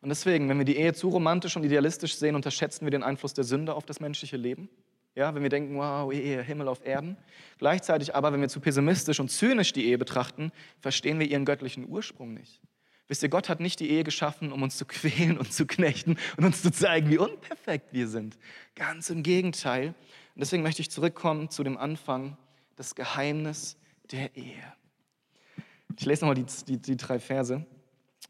[0.00, 3.34] Und deswegen, wenn wir die Ehe zu romantisch und idealistisch sehen, unterschätzen wir den Einfluss
[3.34, 4.68] der Sünde auf das menschliche Leben.
[5.14, 7.16] Ja, wenn wir denken, wow, Ehe, Himmel auf Erden.
[7.58, 11.88] Gleichzeitig aber, wenn wir zu pessimistisch und zynisch die Ehe betrachten, verstehen wir ihren göttlichen
[11.88, 12.60] Ursprung nicht.
[13.08, 16.16] Wisst ihr, Gott hat nicht die Ehe geschaffen, um uns zu quälen und zu knechten
[16.36, 18.38] und uns zu zeigen, wie unperfekt wir sind.
[18.76, 19.88] Ganz im Gegenteil.
[19.88, 22.36] Und deswegen möchte ich zurückkommen zu dem Anfang,
[22.76, 23.76] das Geheimnis
[24.12, 24.62] der Ehe.
[25.98, 27.66] Ich lese nochmal die, die, die drei Verse.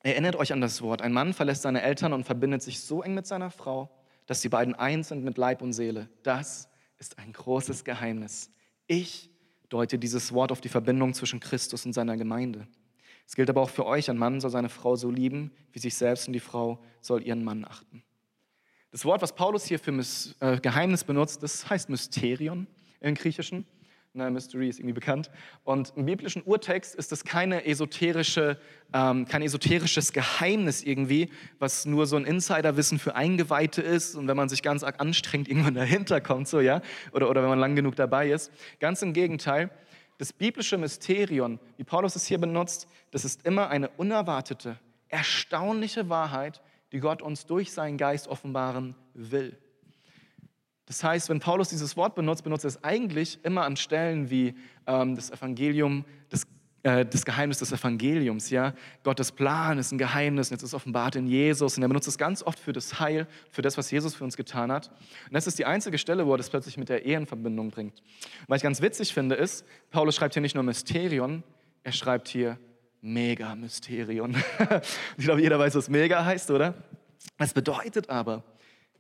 [0.03, 1.03] Erinnert euch an das Wort.
[1.03, 3.90] Ein Mann verlässt seine Eltern und verbindet sich so eng mit seiner Frau,
[4.26, 6.09] dass die beiden eins sind mit Leib und Seele.
[6.22, 8.51] Das ist ein großes Geheimnis.
[8.86, 9.30] Ich
[9.68, 12.66] deute dieses Wort auf die Verbindung zwischen Christus und seiner Gemeinde.
[13.26, 15.94] Es gilt aber auch für euch, ein Mann soll seine Frau so lieben, wie sich
[15.94, 18.03] selbst und die Frau soll ihren Mann achten.
[18.90, 19.92] Das Wort, was Paulus hier für
[20.40, 22.66] äh, Geheimnis benutzt, das heißt Mysterion
[23.01, 23.66] im Griechischen.
[24.12, 25.30] Ne, Mystery ist irgendwie bekannt.
[25.62, 28.58] Und im biblischen Urtext ist das keine esoterische,
[28.92, 31.30] ähm, kein esoterisches Geheimnis irgendwie,
[31.61, 35.46] was nur so ein Insiderwissen für Eingeweihte ist und wenn man sich ganz arg anstrengt,
[35.48, 36.82] irgendwann dahinter kommt, so, ja?
[37.12, 38.50] Oder, oder wenn man lang genug dabei ist.
[38.80, 39.70] Ganz im Gegenteil.
[40.18, 44.76] Das biblische Mysterion, wie Paulus es hier benutzt, das ist immer eine unerwartete,
[45.08, 49.56] erstaunliche Wahrheit, die Gott uns durch seinen Geist offenbaren will.
[50.91, 54.57] Das heißt, wenn Paulus dieses Wort benutzt, benutzt er es eigentlich immer an Stellen wie
[54.88, 56.49] ähm, das Evangelium, das,
[56.82, 58.51] äh, das Geheimnis des Evangeliums.
[58.51, 58.74] Ja?
[59.05, 61.76] Gottes Plan ist ein Geheimnis und jetzt ist offenbart in Jesus.
[61.76, 64.36] Und er benutzt es ganz oft für das Heil, für das, was Jesus für uns
[64.36, 64.88] getan hat.
[64.88, 67.70] Und das ist die einzige Stelle, wo er das plötzlich mit der Ehe in Verbindung
[67.70, 68.03] bringt.
[68.49, 71.45] Was ich ganz witzig finde, ist, Paulus schreibt hier nicht nur Mysterion,
[71.84, 72.59] er schreibt hier
[73.01, 74.34] Mega-Mysterium.
[75.16, 76.74] ich glaube, jeder weiß, was Mega heißt, oder?
[77.38, 78.43] Es bedeutet aber,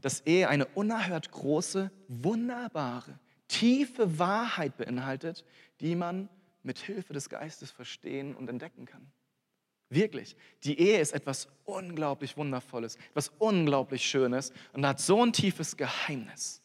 [0.00, 5.44] dass Ehe eine unerhört große, wunderbare, tiefe Wahrheit beinhaltet,
[5.80, 6.28] die man
[6.62, 9.10] mit Hilfe des Geistes verstehen und entdecken kann.
[9.88, 10.36] Wirklich.
[10.62, 16.62] Die Ehe ist etwas unglaublich Wundervolles, etwas unglaublich Schönes und hat so ein tiefes Geheimnis.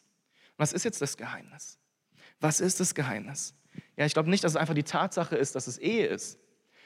[0.56, 1.78] Was ist jetzt das Geheimnis?
[2.40, 3.54] Was ist das Geheimnis?
[3.96, 6.38] Ja, ich glaube nicht, dass es einfach die Tatsache ist, dass es Ehe ist,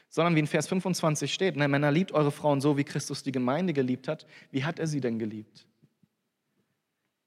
[0.09, 3.33] sondern wie in Vers 25 steht, ne, Männer liebt eure Frauen so, wie Christus die
[3.33, 4.27] Gemeinde geliebt hat.
[4.51, 5.67] Wie hat er sie denn geliebt?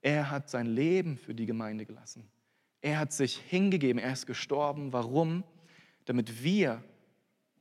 [0.03, 2.29] Er hat sein Leben für die Gemeinde gelassen.
[2.81, 4.91] Er hat sich hingegeben, er ist gestorben.
[4.91, 5.45] Warum?
[6.03, 6.83] Damit wir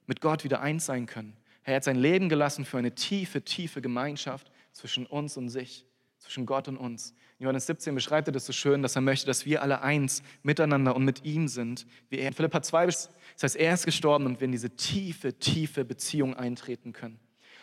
[0.06, 1.36] mit Gott wieder eins sein können.
[1.62, 5.86] Er hat sein Leben gelassen für eine tiefe, tiefe Gemeinschaft zwischen uns und sich,
[6.18, 7.14] zwischen Gott und uns.
[7.38, 10.24] In Johannes 17 beschreibt er das so schön, dass er möchte, dass wir alle eins
[10.42, 12.26] miteinander und mit ihm sind, wie er.
[12.26, 13.08] In Philippa 2, das
[13.40, 17.20] heißt, er ist gestorben und wir in diese tiefe, tiefe Beziehung eintreten können.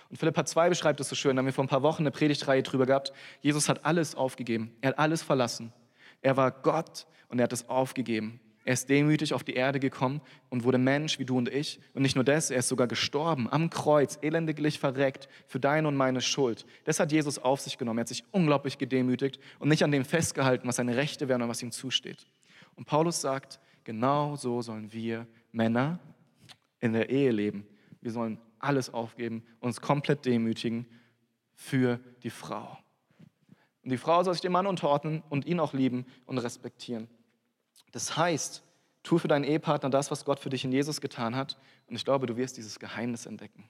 [0.10, 2.12] Und Philippa 2 beschreibt es so schön, da haben wir vor ein paar Wochen eine
[2.12, 3.14] Predigtreihe drüber gehabt.
[3.42, 5.72] Jesus hat alles aufgegeben, er hat alles verlassen.
[6.22, 8.40] Er war Gott und er hat es aufgegeben.
[8.66, 11.80] Er ist demütig auf die Erde gekommen und wurde Mensch wie du und ich.
[11.94, 15.96] Und nicht nur das, er ist sogar gestorben am Kreuz, elendiglich verreckt für deine und
[15.96, 16.66] meine Schuld.
[16.84, 18.00] Das hat Jesus auf sich genommen.
[18.00, 21.50] Er hat sich unglaublich gedemütigt und nicht an dem festgehalten, was seine Rechte wären und
[21.50, 22.28] was ihm zusteht.
[22.76, 26.00] Und Paulus sagt, genau so sollen wir Männer
[26.80, 27.66] in der Ehe leben.
[28.02, 30.86] Wir sollen alles aufgeben, uns komplett demütigen
[31.54, 32.78] für die Frau.
[33.84, 37.08] Und die Frau soll sich dem Mann unterordnen und ihn auch lieben und respektieren.
[37.92, 38.64] Das heißt,
[39.04, 41.58] tu für deinen Ehepartner das, was Gott für dich in Jesus getan hat.
[41.88, 43.70] Und ich glaube, du wirst dieses Geheimnis entdecken.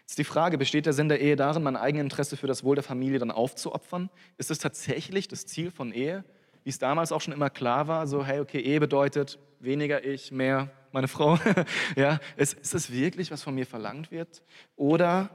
[0.00, 2.74] Jetzt die Frage, besteht der Sinn der Ehe darin, mein eigenes Interesse für das Wohl
[2.74, 4.10] der Familie dann aufzuopfern?
[4.36, 6.24] Ist es tatsächlich das Ziel von Ehe?
[6.68, 10.30] Wie es damals auch schon immer klar war, so, hey, okay, Ehe bedeutet weniger ich,
[10.30, 11.38] mehr meine Frau.
[11.96, 14.42] ja, ist, ist es wirklich, was von mir verlangt wird?
[14.76, 15.30] Oder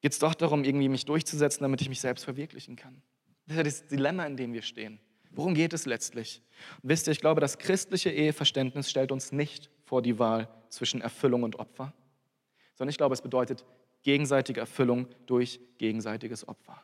[0.00, 3.00] geht es doch darum, irgendwie mich durchzusetzen, damit ich mich selbst verwirklichen kann?
[3.46, 4.98] Das ist das Dilemma, in dem wir stehen.
[5.30, 6.42] Worum geht es letztlich?
[6.82, 11.02] Und wisst ihr, ich glaube, das christliche Eheverständnis stellt uns nicht vor die Wahl zwischen
[11.02, 11.92] Erfüllung und Opfer,
[12.74, 13.64] sondern ich glaube, es bedeutet
[14.02, 16.82] gegenseitige Erfüllung durch gegenseitiges Opfer.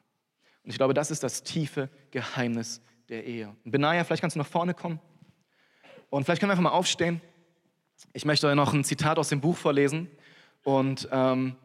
[0.62, 3.54] Und ich glaube, das ist das tiefe Geheimnis der Ehe.
[3.64, 5.00] Und Benaja, vielleicht kannst du nach vorne kommen
[6.11, 7.20] und vielleicht können wir einfach mal aufstehen.
[8.12, 10.09] Ich möchte euch noch ein Zitat aus dem Buch vorlesen
[10.62, 11.56] und ähm,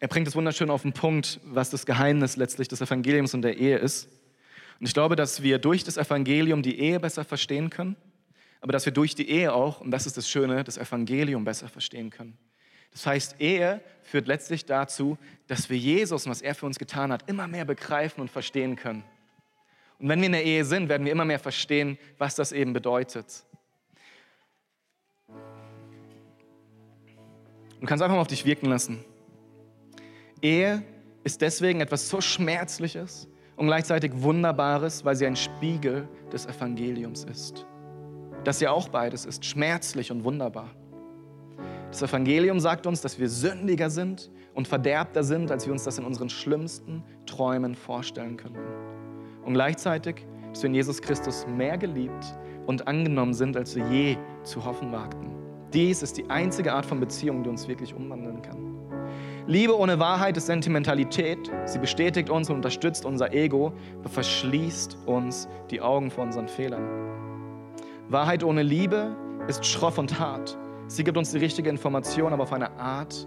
[0.00, 3.56] er bringt es wunderschön auf den Punkt, was das Geheimnis letztlich des Evangeliums und der
[3.56, 4.08] Ehe ist.
[4.78, 7.96] Und ich glaube, dass wir durch das Evangelium die Ehe besser verstehen können,
[8.60, 11.68] aber dass wir durch die Ehe auch, und das ist das Schöne, das Evangelium besser
[11.68, 12.36] verstehen können.
[12.90, 17.12] Das heißt, Ehe führt letztlich dazu, dass wir Jesus und was er für uns getan
[17.12, 19.04] hat, immer mehr begreifen und verstehen können.
[19.98, 22.72] Und wenn wir in der Ehe sind, werden wir immer mehr verstehen, was das eben
[22.72, 23.44] bedeutet.
[27.80, 29.04] Du kannst einfach mal auf dich wirken lassen.
[30.40, 30.82] Ehe
[31.24, 33.28] ist deswegen etwas so Schmerzliches,
[33.58, 37.66] und gleichzeitig Wunderbares, weil sie ein Spiegel des Evangeliums ist.
[38.44, 40.70] Das ja auch beides ist, schmerzlich und wunderbar.
[41.90, 45.98] Das Evangelium sagt uns, dass wir sündiger sind und verderbter sind, als wir uns das
[45.98, 48.60] in unseren schlimmsten Träumen vorstellen könnten.
[49.48, 52.36] Und gleichzeitig, dass wir in Jesus Christus mehr geliebt
[52.66, 55.30] und angenommen sind, als wir je zu hoffen wagten.
[55.72, 58.76] Dies ist die einzige Art von Beziehung, die uns wirklich umwandeln kann.
[59.46, 61.50] Liebe ohne Wahrheit ist Sentimentalität.
[61.64, 66.86] Sie bestätigt uns und unterstützt unser Ego, aber verschließt uns die Augen vor unseren Fehlern.
[68.10, 70.58] Wahrheit ohne Liebe ist schroff und hart.
[70.88, 73.26] Sie gibt uns die richtige Information, aber auf eine Art,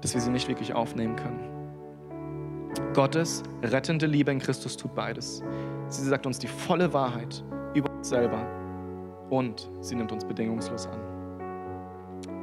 [0.00, 1.59] dass wir sie nicht wirklich aufnehmen können.
[2.94, 5.42] Gottes rettende Liebe in Christus tut beides.
[5.88, 7.44] Sie sagt uns die volle Wahrheit
[7.74, 8.46] über uns selber
[9.30, 11.00] und sie nimmt uns bedingungslos an.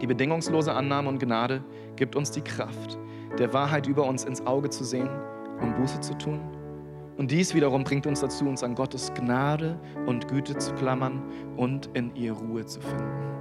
[0.02, 1.64] Die bedingungslose Annahme und Gnade
[1.96, 2.98] gibt uns die Kraft,
[3.40, 5.10] der Wahrheit über uns ins Auge zu sehen
[5.62, 6.40] und Buße zu tun.
[7.18, 11.24] Und dies wiederum bringt uns dazu, uns an Gottes Gnade und Güte zu klammern
[11.56, 13.37] und in ihr Ruhe zu finden.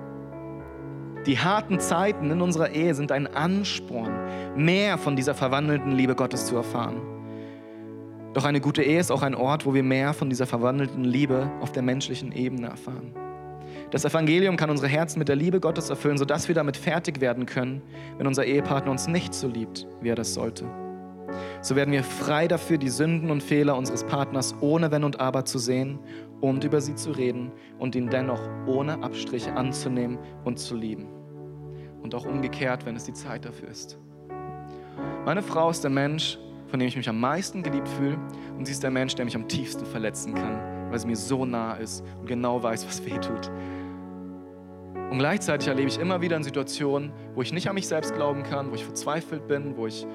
[1.27, 4.12] Die harten Zeiten in unserer Ehe sind ein Ansporn,
[4.55, 7.01] mehr von dieser verwandelten Liebe Gottes zu erfahren.
[8.33, 11.51] Doch eine gute Ehe ist auch ein Ort, wo wir mehr von dieser verwandelten Liebe
[11.61, 13.12] auf der menschlichen Ebene erfahren.
[13.91, 17.45] Das Evangelium kann unsere Herzen mit der Liebe Gottes erfüllen, sodass wir damit fertig werden
[17.45, 17.83] können,
[18.18, 20.64] wenn unser Ehepartner uns nicht so liebt, wie er das sollte.
[21.61, 25.45] So werden wir frei dafür, die Sünden und Fehler unseres Partners ohne Wenn und Aber
[25.45, 25.99] zu sehen
[26.41, 27.51] und über sie zu reden
[27.81, 31.16] und ihn dennoch ohne Abstriche anzunehmen und zu lieben.
[32.07, 33.99] Und auch umgekehrt, wenn es die Zeit dafür ist.
[35.25, 36.39] Meine Frau ist der Mensch,
[36.69, 38.17] von dem ich mich am meisten geliebt fühle
[38.57, 41.45] und sie ist der Mensch, der mich am tiefsten verletzen kann, weil sie mir so
[41.45, 43.51] nah ist und genau weiß, was weh tut.
[45.11, 48.45] Und gleichzeitig erlebe ich immer wieder in Situationen, wo ich nicht an mich selbst glauben
[48.45, 50.07] kann, wo ich verzweifelt bin, wo ich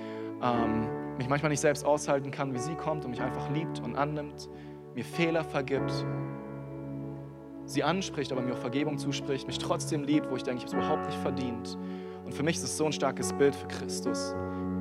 [0.41, 0.87] ähm,
[1.17, 4.47] mich manchmal nicht selbst aushalten kann, wie sie kommt und mich einfach liebt und annimmt,
[4.95, 6.05] mir Fehler vergibt,
[7.65, 10.77] sie anspricht, aber mir auch Vergebung zuspricht, mich trotzdem liebt, wo ich denke, ich habe
[10.77, 11.77] es überhaupt nicht verdient.
[12.25, 14.33] Und für mich ist es so ein starkes Bild für Christus.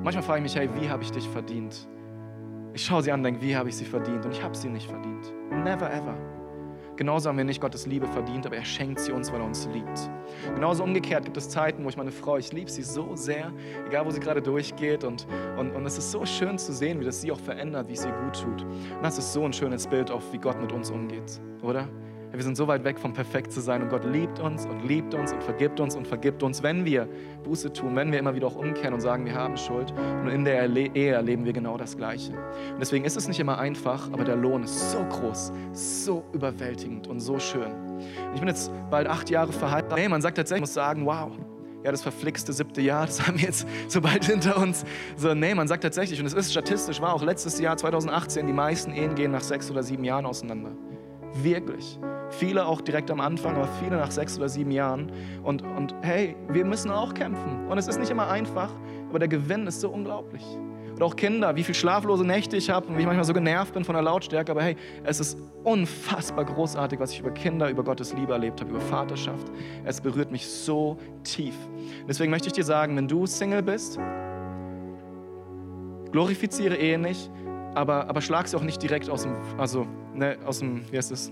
[0.03, 1.87] Manchmal frage ich mich, hey, wie habe ich dich verdient?
[2.73, 4.25] Ich schaue sie an und denke, wie habe ich sie verdient?
[4.25, 5.33] Und ich habe sie nicht verdient.
[5.51, 6.15] Never ever.
[6.95, 9.67] Genauso haben wir nicht Gottes Liebe verdient, aber er schenkt sie uns, weil er uns
[9.73, 10.09] liebt.
[10.53, 13.51] Genauso umgekehrt gibt es Zeiten, wo ich meine Frau, ich liebe sie so sehr,
[13.87, 15.03] egal wo sie gerade durchgeht.
[15.03, 15.25] Und,
[15.57, 18.05] und, und es ist so schön zu sehen, wie das sie auch verändert, wie es
[18.05, 18.61] ihr gut tut.
[18.61, 21.87] Und das ist so ein schönes Bild auf, wie Gott mit uns umgeht, oder?
[22.33, 25.13] Wir sind so weit weg vom perfekt zu sein und Gott liebt uns und liebt
[25.13, 27.09] uns und vergibt uns und vergibt uns, wenn wir
[27.43, 29.93] Buße tun, wenn wir immer wieder auch umkehren und sagen, wir haben Schuld.
[30.21, 32.31] Und in der Ehe erleben wir genau das Gleiche.
[32.31, 37.07] Und deswegen ist es nicht immer einfach, aber der Lohn ist so groß, so überwältigend
[37.07, 37.99] und so schön.
[38.33, 39.97] Ich bin jetzt bald acht Jahre verheiratet.
[39.97, 41.31] Hey, man sagt tatsächlich, muss sagen, wow,
[41.83, 44.85] ja, das verflixte siebte Jahr, das haben wir jetzt so bald hinter uns.
[45.17, 48.53] So, nee, man sagt tatsächlich, und es ist statistisch, war auch letztes Jahr, 2018, die
[48.53, 50.71] meisten Ehen gehen nach sechs oder sieben Jahren auseinander.
[51.33, 51.99] Wirklich.
[52.29, 55.11] Viele auch direkt am Anfang, aber viele nach sechs oder sieben Jahren.
[55.43, 57.67] Und, und hey, wir müssen auch kämpfen.
[57.67, 58.69] Und es ist nicht immer einfach,
[59.09, 60.43] aber der Gewinn ist so unglaublich.
[61.01, 63.73] Und auch Kinder, wie viel schlaflose Nächte ich habe und wie ich manchmal so genervt
[63.73, 64.51] bin von der Lautstärke.
[64.51, 68.71] Aber hey, es ist unfassbar großartig, was ich über Kinder, über Gottes Liebe erlebt habe,
[68.71, 69.47] über Vaterschaft.
[69.83, 71.55] Es berührt mich so tief.
[72.07, 73.99] Deswegen möchte ich dir sagen, wenn du Single bist,
[76.11, 77.31] glorifiziere Ehe nicht,
[77.75, 81.11] aber, aber schlag sie auch nicht direkt aus dem, also, ne, aus dem, wie heißt
[81.11, 81.31] es?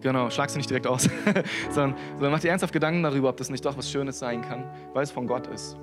[0.00, 1.08] Genau, schlag sie nicht direkt aus,
[1.70, 4.64] sondern, sondern mach dir ernsthaft Gedanken darüber, ob das nicht doch was Schönes sein kann,
[4.92, 5.78] weil es von Gott ist.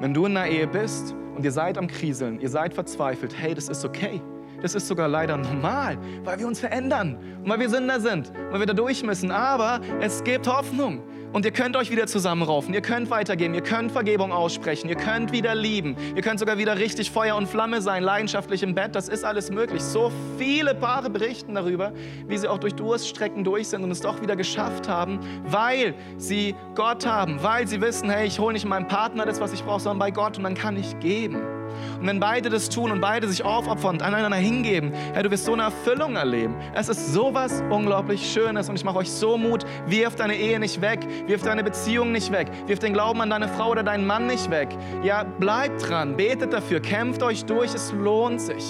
[0.00, 3.54] Wenn du in einer Ehe bist und ihr seid am Kriseln, ihr seid verzweifelt, hey,
[3.54, 4.22] das ist okay.
[4.62, 8.60] Das ist sogar leider normal, weil wir uns verändern und weil wir Sünder sind, weil
[8.60, 9.30] wir da durch müssen.
[9.30, 11.02] Aber es gibt Hoffnung.
[11.32, 15.32] Und ihr könnt euch wieder zusammenraufen, ihr könnt weitergehen, ihr könnt Vergebung aussprechen, ihr könnt
[15.32, 19.08] wieder lieben, ihr könnt sogar wieder richtig Feuer und Flamme sein, leidenschaftlich im Bett, das
[19.08, 19.82] ist alles möglich.
[19.82, 21.92] So viele Paare berichten darüber,
[22.26, 26.54] wie sie auch durch Durststrecken durch sind und es doch wieder geschafft haben, weil sie
[26.74, 29.80] Gott haben, weil sie wissen, hey, ich hole nicht meinem Partner das, was ich brauche,
[29.80, 30.38] sondern bei Gott.
[30.38, 31.55] Und dann kann ich geben.
[32.00, 35.44] Und wenn beide das tun und beide sich aufopfern und aneinander hingeben, hey, du wirst
[35.44, 36.54] so eine Erfüllung erleben.
[36.74, 40.80] Es ist sowas unglaublich Schönes und ich mache euch so Mut, wirf deine Ehe nicht
[40.80, 44.26] weg, wirf deine Beziehung nicht weg, wirf den Glauben an deine Frau oder deinen Mann
[44.26, 44.68] nicht weg.
[45.02, 48.64] Ja, bleibt dran, betet dafür, kämpft euch durch, es lohnt sich.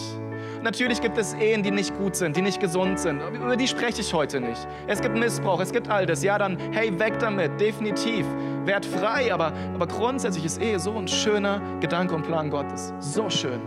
[0.67, 3.21] Natürlich gibt es Ehen, die nicht gut sind, die nicht gesund sind.
[3.33, 4.67] Über die spreche ich heute nicht.
[4.89, 6.25] Es gibt Missbrauch, es gibt all das.
[6.25, 8.27] Ja, dann, hey, weg damit, definitiv.
[8.64, 12.93] Werd frei, aber, aber grundsätzlich ist Ehe so ein schöner Gedanke und Plan Gottes.
[12.99, 13.61] So schön.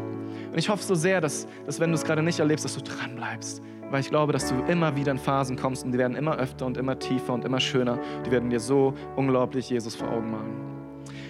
[0.51, 2.81] Und ich hoffe so sehr, dass, dass wenn du es gerade nicht erlebst, dass du
[2.81, 3.61] dran bleibst.
[3.89, 6.65] Weil ich glaube, dass du immer wieder in Phasen kommst und die werden immer öfter
[6.65, 7.97] und immer tiefer und immer schöner.
[8.25, 10.51] Die werden dir so unglaublich Jesus vor Augen malen.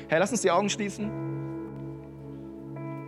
[0.08, 1.30] Herr, lass uns die Augen schließen.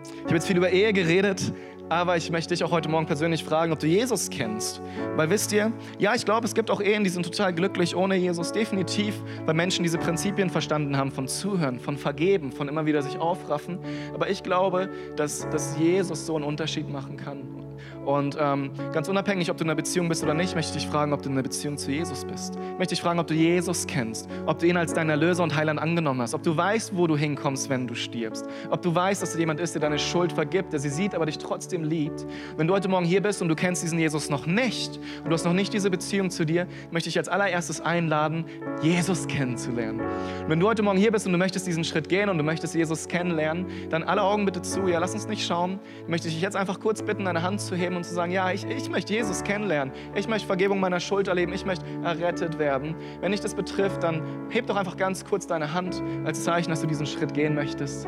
[0.03, 1.51] Ich habe jetzt viel über Ehe geredet,
[1.91, 4.81] aber ich möchte dich auch heute Morgen persönlich fragen, ob du Jesus kennst.
[5.17, 8.15] Weil wisst ihr, ja, ich glaube, es gibt auch Ehen, die sind total glücklich ohne
[8.15, 8.53] Jesus.
[8.53, 9.13] Definitiv,
[9.45, 13.77] weil Menschen diese Prinzipien verstanden haben von Zuhören, von Vergeben, von immer wieder sich aufraffen.
[14.13, 17.70] Aber ich glaube, dass, dass Jesus so einen Unterschied machen kann.
[18.05, 20.91] Und ähm, ganz unabhängig, ob du in einer Beziehung bist oder nicht, möchte ich dich
[20.91, 22.55] fragen, ob du in einer Beziehung zu Jesus bist.
[22.55, 25.55] Ich möchte dich fragen, ob du Jesus kennst, ob du ihn als deinen Erlöser und
[25.55, 29.21] Heiland angenommen hast, ob du weißt, wo du hinkommst, wenn du stirbst, ob du weißt,
[29.21, 32.25] dass du jemand ist, der deine Schuld vergibt, der sie sieht, aber dich trotzdem liebt.
[32.57, 35.34] Wenn du heute Morgen hier bist und du kennst diesen Jesus noch nicht und du
[35.34, 38.45] hast noch nicht diese Beziehung zu dir, möchte ich als allererstes einladen,
[38.82, 40.01] Jesus kennenzulernen.
[40.01, 42.43] Und wenn du heute Morgen hier bist und du möchtest diesen Schritt gehen und du
[42.43, 44.88] möchtest Jesus kennenlernen, dann alle Augen bitte zu.
[44.88, 45.79] Ja, lass uns nicht schauen.
[46.03, 48.51] Ich möchte dich jetzt einfach kurz bitten, deine Hand zu heben und zu sagen, ja,
[48.51, 49.93] ich, ich möchte Jesus kennenlernen.
[50.15, 51.53] Ich möchte Vergebung meiner Schuld erleben.
[51.53, 52.95] Ich möchte errettet werden.
[53.19, 56.82] Wenn dich das betrifft, dann heb doch einfach ganz kurz deine Hand als Zeichen, dass
[56.82, 58.07] du diesen Schritt gehen möchtest.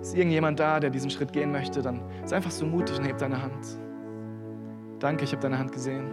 [0.00, 3.18] Ist irgendjemand da, der diesen Schritt gehen möchte, dann sei einfach so mutig und heb
[3.18, 3.78] deine Hand.
[4.98, 6.10] Danke, ich habe deine Hand gesehen.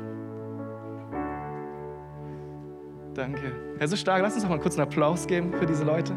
[3.15, 3.51] Danke.
[3.77, 4.21] Herr, so stark.
[4.21, 6.13] Lass uns doch mal kurz einen Applaus geben für diese Leute.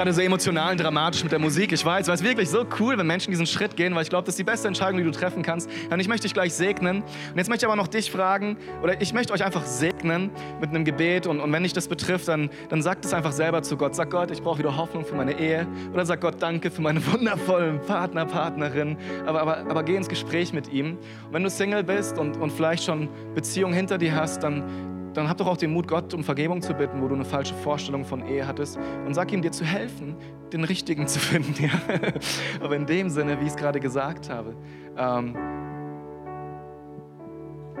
[0.00, 1.72] Gerade so emotional und dramatisch mit der Musik.
[1.72, 4.32] Ich weiß, es wirklich so cool, wenn Menschen diesen Schritt gehen, weil ich glaube, das
[4.32, 5.68] ist die beste Entscheidung, die du treffen kannst.
[5.90, 7.02] Und ich möchte dich gleich segnen.
[7.02, 10.70] Und jetzt möchte ich aber noch dich fragen, oder ich möchte euch einfach segnen mit
[10.70, 11.26] einem Gebet.
[11.26, 13.94] Und, und wenn dich das betrifft, dann, dann sagt es einfach selber zu Gott.
[13.94, 15.66] Sag Gott, ich brauche wieder Hoffnung für meine Ehe.
[15.92, 18.96] Oder sag Gott, danke für meine wundervollen Partner, Partnerin.
[19.26, 20.96] Aber, aber, aber geh ins Gespräch mit ihm.
[21.26, 24.64] Und wenn du Single bist und, und vielleicht schon Beziehungen hinter dir hast, dann,
[25.14, 27.54] dann hab doch auch den Mut, Gott um Vergebung zu bitten, wo du eine falsche
[27.54, 28.78] Vorstellung von Ehe hattest.
[29.06, 30.16] Und sag ihm, dir zu helfen,
[30.52, 31.64] den richtigen zu finden.
[31.64, 31.70] Ja?
[32.62, 34.54] Aber in dem Sinne, wie ich es gerade gesagt habe.
[34.96, 35.36] Ähm,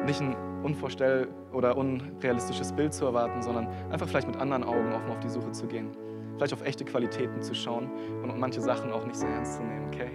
[0.06, 5.10] nicht ein unvorstell- oder unrealistisches Bild zu erwarten, sondern einfach vielleicht mit anderen Augen offen
[5.10, 5.90] auf die Suche zu gehen.
[6.36, 7.90] Vielleicht auf echte Qualitäten zu schauen
[8.22, 10.10] und manche Sachen auch nicht so ernst zu nehmen, okay?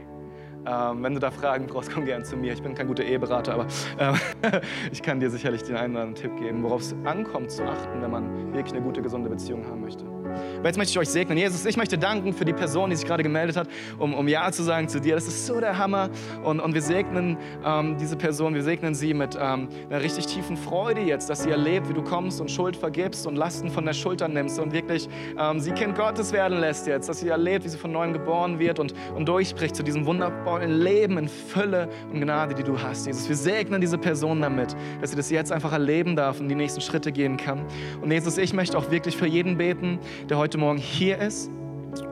[0.67, 2.53] Ähm, wenn du da Fragen brauchst, komm gerne zu mir.
[2.53, 3.67] Ich bin kein guter Eheberater, aber
[3.99, 4.15] ähm,
[4.91, 8.01] ich kann dir sicherlich den einen oder anderen Tipp geben, worauf es ankommt zu achten,
[8.01, 10.14] wenn man wirklich eine gute, gesunde Beziehung haben möchte.
[10.57, 11.37] Aber jetzt möchte ich euch segnen.
[11.37, 13.67] Jesus, ich möchte danken für die Person, die sich gerade gemeldet hat,
[13.99, 15.15] um, um Ja zu sagen zu dir.
[15.15, 16.09] Das ist so der Hammer.
[16.43, 20.57] Und, und wir segnen ähm, diese Person, wir segnen sie mit ähm, einer richtig tiefen
[20.57, 23.93] Freude jetzt, dass sie erlebt, wie du kommst und Schuld vergibst und Lasten von der
[23.93, 25.07] Schulter nimmst und wirklich
[25.39, 28.59] ähm, sie Kind Gottes werden lässt jetzt, dass sie erlebt, wie sie von neuem geboren
[28.59, 33.07] wird und, und durchbricht zu diesem wunderbaren Leben in Fülle und Gnade, die du hast,
[33.07, 33.27] Jesus.
[33.27, 36.81] Wir segnen diese Person damit, dass sie das jetzt einfach erleben darf und die nächsten
[36.81, 37.65] Schritte gehen kann.
[38.01, 39.99] Und Jesus, ich möchte auch wirklich für jeden beten,
[40.29, 41.49] der heute Morgen hier ist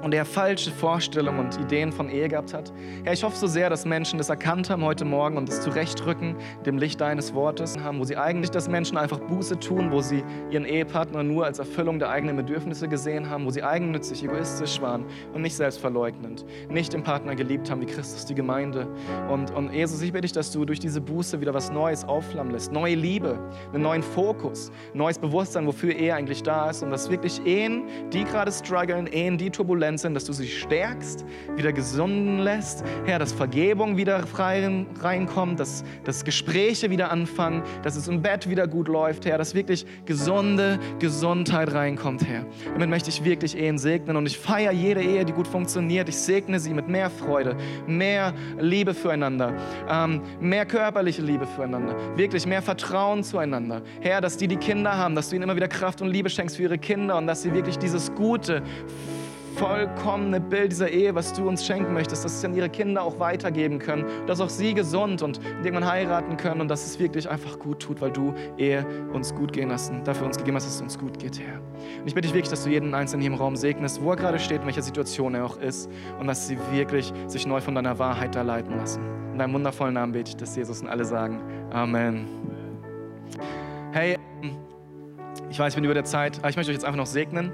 [0.02, 2.72] und der falsche Vorstellungen und Ideen von Ehe gehabt hat.
[3.04, 6.36] Herr, ich hoffe so sehr, dass Menschen das erkannt haben heute Morgen und das zurechtrücken,
[6.66, 10.24] dem Licht deines Wortes haben, wo sie eigentlich, dass Menschen einfach Buße tun, wo sie
[10.50, 15.06] ihren Ehepartner nur als Erfüllung der eigenen Bedürfnisse gesehen haben, wo sie eigennützig, egoistisch waren
[15.34, 18.88] und nicht selbstverleugnend, nicht den Partner geliebt haben wie Christus die Gemeinde.
[19.30, 22.54] Und, und Jesus, ich bitte dich, dass du durch diese Buße wieder was Neues aufflammen
[22.54, 23.38] lässt, neue Liebe,
[23.74, 28.24] einen neuen Fokus, neues Bewusstsein, wofür Ehe eigentlich da ist und dass wirklich Ehen, die
[28.24, 32.84] gerade strugglen, Ehen, die turbulent sind, dass du sie stärkst, wieder gesunden lässt.
[33.06, 38.50] Herr, dass Vergebung wieder frei reinkommt, dass, dass Gespräche wieder anfangen, dass es im Bett
[38.50, 42.46] wieder gut läuft, Herr, dass wirklich gesunde Gesundheit reinkommt, Herr.
[42.74, 46.08] Damit möchte ich wirklich Ehen segnen und ich feiere jede Ehe, die gut funktioniert.
[46.10, 47.56] Ich segne sie mit mehr Freude,
[47.88, 49.54] mehr Liebe füreinander,
[49.90, 53.82] ähm, mehr körperliche Liebe füreinander, wirklich mehr Vertrauen zueinander.
[54.02, 56.58] Herr, dass die, die Kinder haben, dass du ihnen immer wieder Kraft und Liebe schenkst
[56.58, 58.62] für ihre Kinder und dass sie wirklich dieses Gute,
[59.56, 63.20] vollkommene Bild dieser Ehe, was du uns schenken möchtest, dass sie an ihre Kinder auch
[63.20, 67.60] weitergeben können, dass auch sie gesund und irgendwann heiraten können und dass es wirklich einfach
[67.60, 70.82] gut tut, weil du Ehe uns gut gehen lassen, dafür uns gegeben hast, dass es
[70.82, 71.60] uns gut geht, Herr.
[72.00, 74.16] Und ich bitte dich wirklich, dass du jeden Einzelnen hier im Raum segnest, wo er
[74.16, 75.90] gerade steht, in welcher Situation er auch ist
[76.20, 79.02] und dass sie wirklich sich neu von deiner Wahrheit da leiten lassen.
[79.32, 81.42] In deinem wundervollen Namen bete ich das, Jesus, und alle sagen
[81.72, 82.28] Amen.
[83.92, 84.18] Hey,
[85.54, 87.52] ich weiß, ich bin über der Zeit, aber ich möchte euch jetzt einfach noch segnen.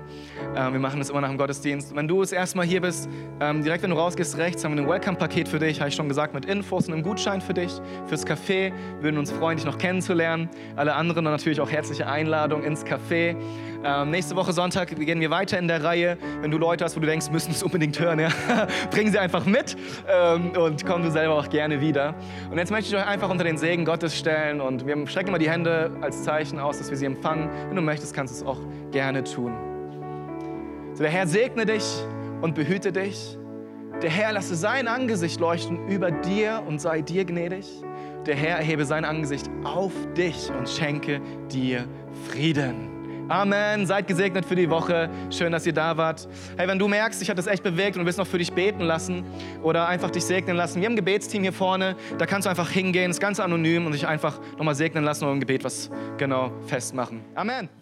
[0.55, 1.93] Ähm, wir machen das immer nach dem Gottesdienst.
[1.93, 3.09] Wenn du das erste Mal hier bist,
[3.41, 6.07] ähm, direkt wenn du rausgehst rechts, haben wir ein Welcome-Paket für dich, habe ich schon
[6.07, 7.73] gesagt, mit Infos und einem Gutschein für dich,
[8.07, 8.71] fürs Café.
[8.71, 10.47] Wir würden uns freuen, dich noch kennenzulernen.
[10.77, 13.35] Alle anderen natürlich auch herzliche Einladung ins Café.
[13.83, 16.17] Ähm, nächste Woche Sonntag gehen wir weiter in der Reihe.
[16.41, 18.29] Wenn du Leute hast, wo du denkst, müssen es unbedingt hören, ja,
[18.91, 19.77] bring sie einfach mit
[20.07, 22.13] ähm, und komm du selber auch gerne wieder.
[22.51, 25.39] Und jetzt möchte ich euch einfach unter den Segen Gottes stellen und wir strecken immer
[25.39, 27.49] die Hände als Zeichen aus, dass wir sie empfangen.
[27.67, 28.59] Wenn du möchtest, kannst du es auch
[28.91, 29.53] gerne tun.
[30.93, 31.85] So, der Herr segne dich
[32.41, 33.37] und behüte dich.
[34.01, 37.65] Der Herr lasse sein Angesicht leuchten über dir und sei dir gnädig.
[38.25, 41.85] Der Herr erhebe sein Angesicht auf dich und schenke dir
[42.29, 42.98] Frieden.
[43.29, 43.85] Amen.
[43.85, 45.09] Seid gesegnet für die Woche.
[45.29, 46.27] Schön, dass ihr da wart.
[46.57, 48.81] Hey, wenn du merkst, ich habe das echt bewegt und willst noch für dich beten
[48.81, 49.23] lassen
[49.61, 51.95] oder einfach dich segnen lassen, wir haben ein Gebetsteam hier vorne.
[52.17, 55.33] Da kannst du einfach hingehen, ist ganz anonym und dich einfach nochmal segnen lassen oder
[55.33, 57.21] im Gebet was genau festmachen.
[57.35, 57.78] Amen.